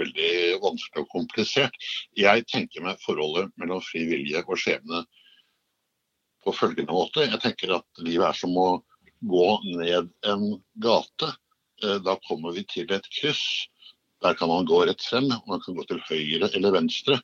veldig 0.00 0.32
vanskelig 0.64 1.04
og 1.04 1.12
komplisert. 1.12 1.76
Jeg 2.18 2.46
tenker 2.52 2.84
meg 2.86 3.02
forholdet 3.04 3.52
mellom 3.60 3.82
fri 3.84 4.04
vilje 4.08 4.42
og 4.44 4.58
skjebne 4.60 5.04
på 6.44 6.54
følgende 6.54 6.94
måte. 6.94 7.26
Jeg 7.26 7.42
tenker 7.42 7.76
at 7.78 8.02
livet 8.02 8.28
er 8.28 8.38
som 8.38 8.56
å 8.58 8.68
gå 9.26 9.46
ned 9.76 10.10
en 10.30 10.44
gate. 10.82 11.32
Eh, 11.82 11.98
Da 12.04 12.16
kommer 12.28 12.54
vi 12.56 12.64
til 12.64 12.92
et 12.92 13.08
kryss. 13.20 13.68
Der 14.22 14.34
kan 14.34 14.48
man 14.48 14.66
gå 14.66 14.84
rett 14.86 15.02
frem, 15.02 15.28
og 15.30 15.48
man 15.48 15.60
kan 15.60 15.76
gå 15.76 15.84
til 15.88 16.02
høyre 16.08 16.50
eller 16.54 16.72
venstre. 16.72 17.20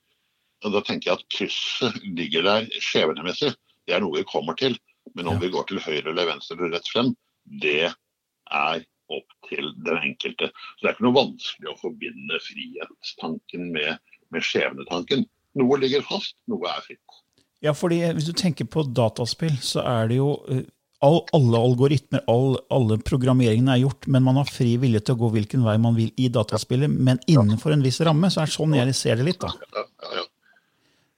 Og 0.64 0.72
Da 0.72 0.80
tenker 0.86 1.10
jeg 1.10 1.18
at 1.18 1.28
krysset 1.34 2.00
ligger 2.04 2.42
der 2.46 2.68
skjebnemessig. 2.78 3.54
Det 3.86 3.94
er 3.94 4.00
noe 4.00 4.18
vi 4.20 4.28
kommer 4.28 4.54
til. 4.54 4.78
Men 5.16 5.28
om 5.28 5.40
vi 5.40 5.50
går 5.50 5.66
til 5.68 5.80
høyre 5.82 6.12
eller 6.12 6.28
venstre 6.28 6.56
eller 6.56 6.76
rett 6.76 6.88
frem, 6.92 7.14
det 7.62 7.90
er 7.90 8.84
opp 9.18 9.36
til 9.48 9.70
den 9.86 9.98
enkelte. 10.10 10.50
Så 10.52 10.84
det 10.84 10.90
er 10.90 10.96
ikke 10.96 11.06
noe 11.08 11.18
vanskelig 11.20 11.72
å 11.72 11.78
forbinde 11.80 12.40
frihetstanken 12.46 13.70
med, 13.74 14.14
med 14.34 14.46
skjebnetanken. 14.46 15.26
Noe 15.60 15.80
ligger 15.80 16.04
fast, 16.06 16.36
noe 16.50 16.70
er 16.70 16.84
fritt. 16.86 17.18
Ja, 17.62 17.74
fordi 17.76 18.00
hvis 18.16 18.26
du 18.26 18.34
tenker 18.34 18.66
på 18.66 18.82
dataspill, 18.90 19.54
så 19.62 19.84
er 19.86 20.08
det 20.10 20.18
jo 20.18 20.32
eh, 20.50 20.64
all, 21.06 21.20
alle 21.36 21.60
algoritmer, 21.60 22.24
all, 22.30 22.56
alle 22.74 22.98
programmeringene 23.06 23.76
er 23.76 23.84
gjort, 23.84 24.08
men 24.10 24.24
man 24.26 24.40
har 24.40 24.50
fri 24.50 24.74
vilje 24.82 25.04
til 25.06 25.16
å 25.16 25.22
gå 25.22 25.32
hvilken 25.36 25.64
vei 25.66 25.76
man 25.82 25.94
vil 25.98 26.10
i 26.18 26.30
dataspillet, 26.32 26.90
men 26.90 27.20
innenfor 27.30 27.74
en 27.74 27.84
viss 27.84 28.00
ramme. 28.02 28.30
Så 28.32 28.42
er 28.42 28.50
det 28.50 28.56
sånn 28.56 28.78
jeg 28.78 28.98
ser 28.98 29.20
det 29.20 29.28
litt. 29.30 29.42
da. 29.42 29.52
Ja, 29.76 29.86
ja, 30.06 30.14
ja. 30.20 30.28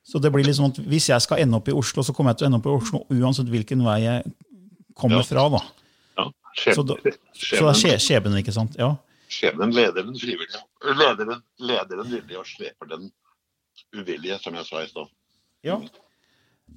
Så 0.04 0.20
det 0.20 0.28
blir 0.34 0.44
liksom 0.44 0.68
at 0.68 0.78
Hvis 0.84 1.08
jeg 1.08 1.22
skal 1.24 1.40
ende 1.40 1.56
opp 1.56 1.68
i 1.72 1.74
Oslo, 1.74 2.02
så 2.04 2.12
kommer 2.12 2.34
jeg 2.34 2.42
til 2.42 2.46
å 2.46 2.48
ende 2.50 2.58
opp 2.60 2.68
i 2.68 2.74
Oslo 2.74 2.98
uansett 3.08 3.48
hvilken 3.48 3.80
vei 3.86 4.02
jeg 4.04 4.34
kommer 5.00 5.24
fra. 5.24 5.46
da. 5.56 5.62
Ja. 6.18 6.28
Så, 6.54 6.82
da, 6.86 6.94
så 6.94 7.02
det 7.02 7.12
er 7.12 7.74
skje- 7.74 7.98
skjebnen, 7.98 8.00
skjebnen, 8.06 8.38
ikke 8.44 8.52
sant? 8.54 8.76
Ja. 8.78 8.92
skjebnen 9.28 9.72
leder 9.74 10.04
den 10.06 10.14
frivillige. 10.20 10.60
Leder 10.84 11.40
leder 11.58 11.96
den 12.02 12.10
villige 12.12 12.38
og 12.38 12.46
sleper 12.46 12.86
den 12.92 13.10
uvillige, 13.94 14.38
som 14.42 14.54
jeg 14.54 14.66
sa 14.68 14.82
i 14.84 14.88
stad. 14.90 15.08
Ja. 15.64 15.78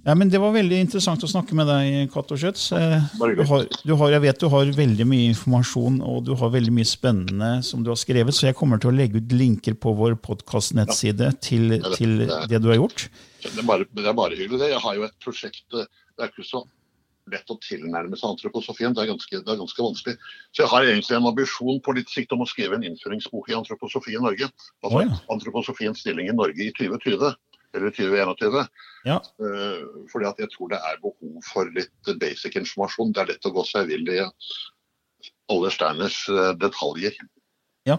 ja, 0.06 0.16
men 0.16 0.30
Det 0.32 0.40
var 0.42 0.54
veldig 0.56 0.80
interessant 0.82 1.22
å 1.24 1.30
snakke 1.30 1.54
med 1.58 1.68
deg, 1.70 2.10
Cato 2.14 2.38
Schjøtz. 2.40 2.70
kjøtt. 2.72 3.36
Du 3.38 3.44
har, 3.52 3.66
du 3.86 3.94
har, 4.00 4.10
jeg 4.16 4.22
vet 4.26 4.40
du 4.42 4.48
har 4.54 4.72
veldig 4.80 5.06
mye 5.10 5.28
informasjon 5.34 6.00
og 6.02 6.24
du 6.26 6.34
har 6.40 6.50
veldig 6.54 6.74
mye 6.74 6.88
spennende 6.88 7.52
som 7.68 7.84
du 7.86 7.92
har 7.94 8.00
skrevet, 8.02 8.34
så 8.34 8.48
jeg 8.50 8.58
kommer 8.58 8.80
til 8.82 8.90
å 8.94 8.96
legge 8.98 9.22
ut 9.22 9.36
linker 9.36 9.76
på 9.78 9.94
vår 9.98 10.16
podkast-nettside 10.26 11.30
til, 11.42 11.78
til 11.94 12.18
det- 12.26 12.48
det 12.50 12.62
du 12.64 12.70
har 12.72 12.80
gjort. 12.82 13.10
Det 13.44 13.54
er, 13.60 13.68
bare, 13.68 13.86
det 13.94 14.06
er 14.10 14.14
bare 14.18 14.36
hyggelig, 14.36 14.60
det. 14.60 14.72
Jeg 14.74 14.82
har 14.82 14.96
jo 14.96 15.04
et 15.06 15.14
prosjekt 15.24 15.78
eh, 15.78 15.86
Det 16.18 16.26
er 16.26 16.32
ikke 16.34 16.48
så 16.50 16.64
lett 17.32 17.52
å 17.54 17.58
tilnærme 17.64 18.18
seg 18.20 18.32
antroposofien. 18.34 18.96
Det 18.96 19.04
er, 19.04 19.12
ganske, 19.12 19.42
det 19.44 19.54
er 19.54 19.60
ganske 19.60 19.84
vanskelig. 19.84 20.16
Så 20.52 20.64
jeg 20.64 20.72
har 20.74 20.88
egentlig 20.88 21.18
en 21.18 21.30
ambisjon 21.32 21.82
på 21.84 21.96
litt 21.98 22.14
sikt 22.14 22.36
om 22.36 22.46
å 22.46 22.50
skrive 22.50 22.78
en 22.78 22.86
innføringsbok 22.88 23.52
i 23.52 23.58
antroposofi 23.58 24.16
i 24.16 24.24
Norge. 24.24 24.50
Altså 24.84 25.02
oh, 25.02 25.04
ja. 25.06 25.20
antroposofiens 25.34 26.02
stilling 26.04 26.32
i 26.32 26.36
Norge 26.38 26.68
i 26.68 26.72
2020. 26.78 27.36
Eller 27.76 27.94
2021. 27.94 28.60
Ja. 29.06 29.20
Uh, 29.44 30.08
fordi 30.12 30.30
at 30.30 30.40
jeg 30.42 30.52
tror 30.54 30.72
det 30.72 30.80
er 30.80 31.02
behov 31.04 31.42
for 31.46 31.70
litt 31.76 32.14
basic 32.22 32.56
informasjon. 32.60 33.14
Det 33.16 33.24
er 33.24 33.34
lett 33.34 33.50
å 33.50 33.54
gå 33.56 33.66
seg 33.68 33.92
vill 33.92 34.08
i 34.14 34.22
alle 35.48 35.72
Steiners 35.72 36.26
eh, 36.30 36.54
detaljer. 36.60 37.16
Ja. 37.88 37.98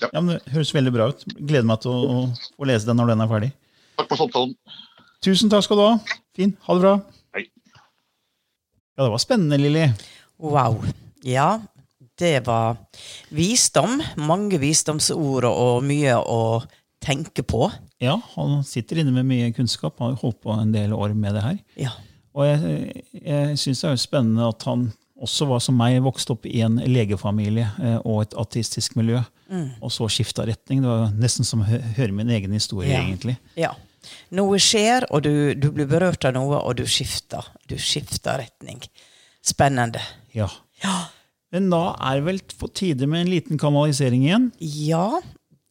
Ja. 0.00 0.08
ja, 0.12 0.20
Det 0.22 0.54
høres 0.54 0.74
veldig 0.74 0.92
bra 0.94 1.08
ut. 1.12 1.24
Gleder 1.36 1.66
meg 1.68 1.82
til 1.82 1.92
å, 1.92 2.20
å 2.32 2.68
lese 2.68 2.88
den 2.88 3.00
når 3.00 3.12
den 3.12 3.24
er 3.24 3.30
ferdig. 3.30 3.50
Takk 3.98 4.12
for 4.12 4.22
samtalen. 4.22 4.54
Tusen 5.26 5.50
takk 5.50 5.66
skal 5.66 5.80
du 5.80 5.84
ha. 5.84 5.94
Fin. 6.38 6.54
Ha 6.64 6.76
det 6.76 6.84
bra. 6.84 6.94
Ja, 8.98 9.04
Det 9.04 9.10
var 9.14 9.18
spennende, 9.22 9.58
Lilly. 9.62 9.84
Wow. 10.42 10.80
Ja, 11.22 11.60
det 12.18 12.40
var 12.46 12.76
visdom. 13.30 14.00
Mange 14.18 14.58
visdomsord 14.58 15.46
og 15.46 15.84
mye 15.86 16.16
å 16.18 16.64
tenke 17.04 17.44
på. 17.46 17.68
Ja, 18.02 18.16
han 18.34 18.64
sitter 18.66 18.98
inne 18.98 19.14
med 19.14 19.28
mye 19.30 19.52
kunnskap. 19.54 20.00
Han 20.02 20.16
har 20.16 20.22
holdt 20.24 20.40
på 20.42 20.50
en 20.54 20.72
del 20.74 20.92
år 20.96 21.14
med 21.14 21.38
det 21.38 21.44
her. 21.44 21.58
Ja. 21.78 21.92
Og 22.34 22.46
jeg, 22.46 23.04
jeg 23.22 23.58
syns 23.62 23.84
det 23.84 23.86
er 23.88 23.94
jo 23.94 24.02
spennende 24.02 24.48
at 24.50 24.66
han 24.66 24.88
også 25.18 25.46
var 25.50 25.62
som 25.62 25.78
meg, 25.78 26.00
vokste 26.02 26.34
opp 26.34 26.46
i 26.46 26.60
en 26.66 26.76
legefamilie 26.86 27.66
eh, 27.82 27.96
og 28.06 28.22
et 28.26 28.34
ateistisk 28.38 28.98
miljø. 28.98 29.22
Og 29.80 29.90
så 29.94 30.06
skifta 30.12 30.44
retning. 30.46 30.82
Det 30.84 30.90
var 30.90 31.14
nesten 31.16 31.46
som 31.46 31.62
å 31.62 31.70
høre 31.70 32.12
min 32.14 32.28
egen 32.34 32.52
historie, 32.52 32.90
Ja. 32.92 33.00
egentlig. 33.06 33.38
ja. 33.56 33.72
Noe 34.38 34.60
skjer, 34.62 35.06
og 35.12 35.24
du, 35.26 35.54
du 35.54 35.70
blir 35.74 35.88
berørt 35.90 36.26
av 36.28 36.36
noe, 36.36 36.60
og 36.60 36.78
du 36.78 36.84
skifter. 36.88 37.46
Du 37.68 37.76
skifter 37.80 38.42
retning. 38.42 38.82
Spennende. 39.44 40.02
Ja. 40.36 40.48
Men 41.54 41.70
da 41.72 41.82
er 41.96 42.18
det 42.18 42.26
vel 42.26 42.40
på 42.60 42.68
tide 42.76 43.08
med 43.08 43.24
en 43.24 43.32
liten 43.32 43.60
kanalisering 43.60 44.26
igjen. 44.26 44.50
Ja, 44.60 45.20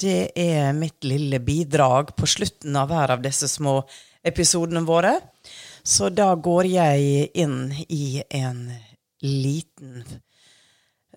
det 0.02 0.32
er 0.38 0.74
mitt 0.78 1.06
lille 1.06 1.40
bidrag 1.42 2.16
på 2.18 2.30
slutten 2.30 2.76
av 2.78 2.92
hver 2.92 3.14
av 3.16 3.24
disse 3.26 3.50
små 3.50 3.80
episodene 4.26 4.84
våre. 4.86 5.16
Så 5.88 6.10
da 6.12 6.34
går 6.36 6.68
jeg 6.70 7.28
inn 7.40 7.72
i 7.88 8.22
en 8.36 8.66
liten 9.24 10.02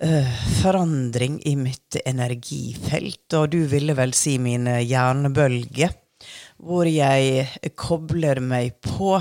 øh, 0.01 0.37
forandring 0.61 1.41
i 1.49 1.57
mitt 1.59 1.99
energifelt, 2.05 3.27
og 3.35 3.51
du 3.53 3.65
ville 3.69 3.97
vel 3.99 4.15
si 4.17 4.37
mine 4.43 4.79
hjernebølger, 4.85 5.97
hvor 6.61 6.89
jeg 6.89 7.73
kobler 7.79 8.41
meg 8.45 8.77
på 8.85 9.17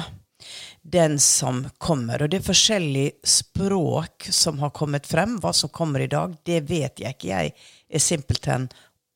den 0.82 1.20
som 1.20 1.64
kommer. 1.78 2.24
Og 2.24 2.32
det 2.32 2.40
er 2.40 2.48
forskjellig 2.48 3.08
språk 3.28 4.30
som 4.34 4.60
har 4.64 4.74
kommet 4.76 5.08
frem. 5.08 5.38
Hva 5.42 5.54
som 5.56 5.72
kommer 5.74 6.04
i 6.04 6.12
dag, 6.12 6.36
det 6.48 6.64
vet 6.70 7.02
jeg 7.02 7.16
ikke. 7.16 7.30
Jeg 7.30 7.54
er 7.90 8.04
simpelthen 8.04 8.70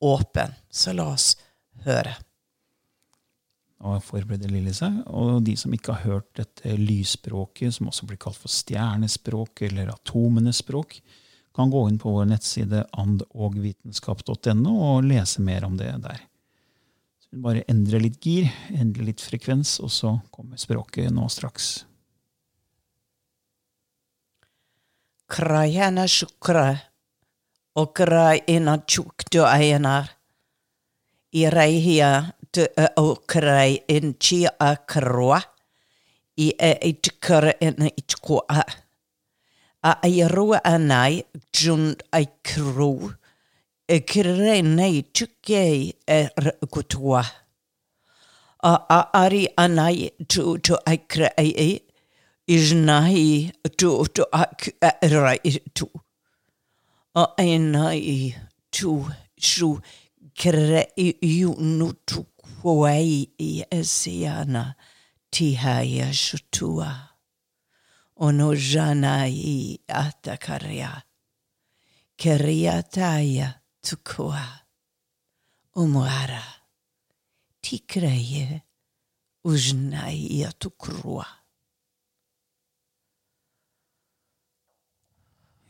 åpen. 0.04 0.54
Så 0.70 0.94
la 0.96 1.08
oss 1.14 1.34
høre. 1.84 2.14
Og 3.84 4.00
forbereder 4.04 4.52
Lilly 4.52 4.72
seg. 4.76 5.02
Og 5.12 5.42
de 5.44 5.56
som 5.60 5.74
ikke 5.76 5.96
har 5.96 6.14
hørt 6.14 6.30
dette 6.38 6.76
lysspråket, 6.80 7.74
som 7.76 7.90
også 7.90 8.08
blir 8.08 8.20
kalt 8.20 8.40
for 8.40 8.52
stjernespråk 8.52 9.66
eller 9.68 9.92
atomenes 9.92 10.62
språk, 10.64 11.00
kan 11.54 11.70
gå 11.70 11.84
inn 11.88 12.00
på 12.02 12.10
vår 12.10 12.30
nettside 12.32 12.80
andogvitenskap.no 12.98 14.72
og 14.74 15.04
lese 15.06 15.42
mer 15.44 15.66
om 15.68 15.76
det 15.78 15.92
der. 16.02 16.24
Bare 17.34 17.64
endre 17.66 17.98
litt 17.98 18.20
gir, 18.22 18.46
endre 18.70 19.08
litt 19.08 19.22
frekvens, 19.24 19.80
og 19.82 19.90
så 19.90 20.12
kommer 20.30 20.60
språket 20.60 21.10
nå 21.10 21.26
straks. 21.32 21.84
Krajana 25.34 26.04
shukra, 26.06 26.68
og 27.74 27.90
krajina 27.96 28.76
du 29.32 29.40
eienar. 29.42 30.12
I 31.34 31.48
reihia 31.50 32.34
du 32.54 32.62
og 32.96 33.24
kraj 33.26 33.80
in 33.88 34.14
chi 34.20 34.44
a 34.46 34.76
kroa. 34.86 35.40
I 36.36 36.52
e 36.58 36.72
it 36.90 37.08
kra 37.20 37.52
in 37.60 37.86
it 37.86 38.14
ko 38.22 38.44
a. 38.48 38.62
A 39.82 39.92
ai 40.06 40.28
roa 40.28 40.60
anai 40.64 41.24
jun 41.52 41.96
ei 42.12 42.26
kro. 42.42 43.10
E 43.86 44.00
tukei 44.00 45.92
er 46.06 46.30
e 46.62 46.66
kutua. 46.66 47.22
A 48.62 48.74
a 48.88 49.10
ari 49.12 49.46
anai 49.58 50.10
tu 50.26 50.58
tu 50.58 50.74
ai 50.86 50.96
kra 50.96 51.28
ai 51.36 51.52
ai. 51.58 51.82
Tu 53.76 54.04
tu 54.14 54.24
ak 54.32 54.68
rai 55.02 55.38
tu. 55.74 55.86
A 57.14 57.26
enai 57.38 58.34
tu 58.70 59.10
su 59.38 59.80
kre 60.34 60.86
yu 61.20 61.54
nu 61.58 61.92
tu 62.06 62.26
kuei 62.62 63.28
i 63.38 63.64
esiana 63.70 64.74
tihaya 65.30 66.08
sutua. 66.12 66.90
Ono 68.16 68.54
jana 68.54 69.26
i 69.28 69.78
atakaria. 69.88 71.02
Keriataya 72.16 73.63
tukua. 73.84 74.42
Umuara. 75.76 76.42
Tikreye. 77.64 78.60
Ujnai 79.44 80.44
atukrua. 80.48 81.26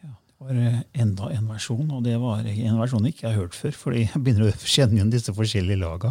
Det 0.05 0.51
var 0.51 0.59
eh, 0.61 0.81
enda 1.01 1.31
en 1.33 1.47
versjon, 1.49 1.87
og 1.95 2.03
det 2.05 2.17
var 2.21 2.43
en 2.45 2.79
versjon 2.81 3.07
jeg 3.09 3.15
ikke 3.17 3.29
har 3.31 3.39
hørt 3.39 3.55
før, 3.57 3.77
fordi 3.81 4.03
jeg 4.05 4.21
begynner 4.21 4.51
å 4.51 4.57
kjenne 4.69 4.99
igjen 4.99 5.13
disse 5.15 5.33
forskjellige 5.35 5.81
laga. 5.81 6.11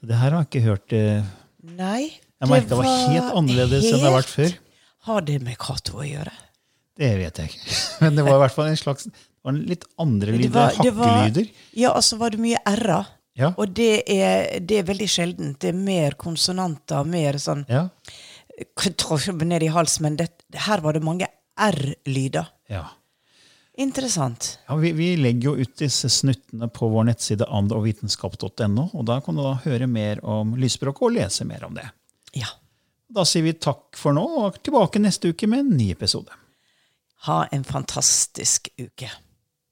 Så 0.00 0.08
det 0.10 0.18
her 0.20 0.34
har 0.36 0.44
jeg 0.44 0.50
ikke 0.50 0.64
hørt. 0.66 0.92
eh, 0.96 1.30
Nei. 1.78 2.10
Jeg 2.40 2.48
merket 2.50 2.70
det 2.72 2.78
var 2.80 2.90
helt 3.12 3.34
annerledes 3.36 3.86
enn 3.88 3.98
det 4.00 4.06
har 4.06 4.14
vært 4.18 4.30
før. 4.34 4.54
Har 5.08 5.24
det 5.24 5.38
med 5.44 5.56
Cato 5.60 5.98
å 6.00 6.06
gjøre? 6.06 6.32
Det 7.00 7.10
vet 7.20 7.40
jeg 7.40 7.52
ikke. 7.54 7.74
Men 8.04 8.16
det 8.18 8.24
var 8.26 8.36
i 8.36 8.42
hvert 8.44 8.56
fall 8.58 8.70
en 8.70 8.78
slags 8.80 9.08
det 9.08 9.16
var 9.44 9.52
en 9.54 9.62
litt 9.66 9.84
andre 9.98 10.32
Det 10.32 10.38
lyder, 10.40 10.50
var- 10.54 10.82
det 10.84 10.92
var- 10.94 11.08
hakkelyder. 11.16 11.50
Ja, 11.74 11.92
altså 11.94 12.18
var 12.18 12.30
det 12.30 12.40
mye 12.40 12.58
r-er. 12.66 13.06
Ja. 13.40 13.52
Og 13.56 13.72
det 13.74 14.02
er, 14.10 14.60
det 14.60 14.78
er 14.78 14.82
veldig 14.84 15.08
sjeldent. 15.08 15.58
Det 15.60 15.68
er 15.70 15.72
mer 15.78 16.12
konsonanter, 16.18 17.04
mer 17.06 17.38
sånn 17.40 17.64
Ja. 17.68 17.88
ned 19.46 19.62
i 19.62 19.68
halsen. 19.68 20.02
Men 20.02 20.16
det, 20.16 20.28
her 20.54 20.80
var 20.80 20.92
det 20.92 21.02
mange 21.02 21.26
r-lyder. 21.58 22.46
ja. 22.68 22.86
Interessant. 23.78 24.58
ja 24.68 24.76
vi, 24.76 24.92
vi 24.92 25.16
legger 25.16 25.40
jo 25.42 25.62
ut 25.62 25.76
disse 25.78 26.08
snuttene 26.10 26.68
på 26.68 26.90
vår 26.90 27.04
nettside 27.08 27.46
andogvitenskap.no, 27.48 28.90
og 28.92 29.04
da 29.06 29.20
kan 29.24 29.36
du 29.38 29.42
da 29.42 29.54
høre 29.64 29.86
mer 29.88 30.20
om 30.26 30.54
lysspråket 30.60 31.02
og 31.06 31.12
lese 31.14 31.46
mer 31.48 31.64
om 31.64 31.72
det. 31.78 31.86
Ja. 32.36 32.50
Da 33.10 33.24
sier 33.24 33.42
vi 33.46 33.54
takk 33.54 33.96
for 33.96 34.12
nå, 34.12 34.24
og 34.44 34.58
tilbake 34.62 35.00
neste 35.00 35.32
uke 35.32 35.48
med 35.48 35.60
en 35.64 35.72
ny 35.78 35.90
episode. 35.94 36.28
Ha 37.26 37.46
en 37.52 37.64
fantastisk 37.64 38.68
uke. 38.78 39.08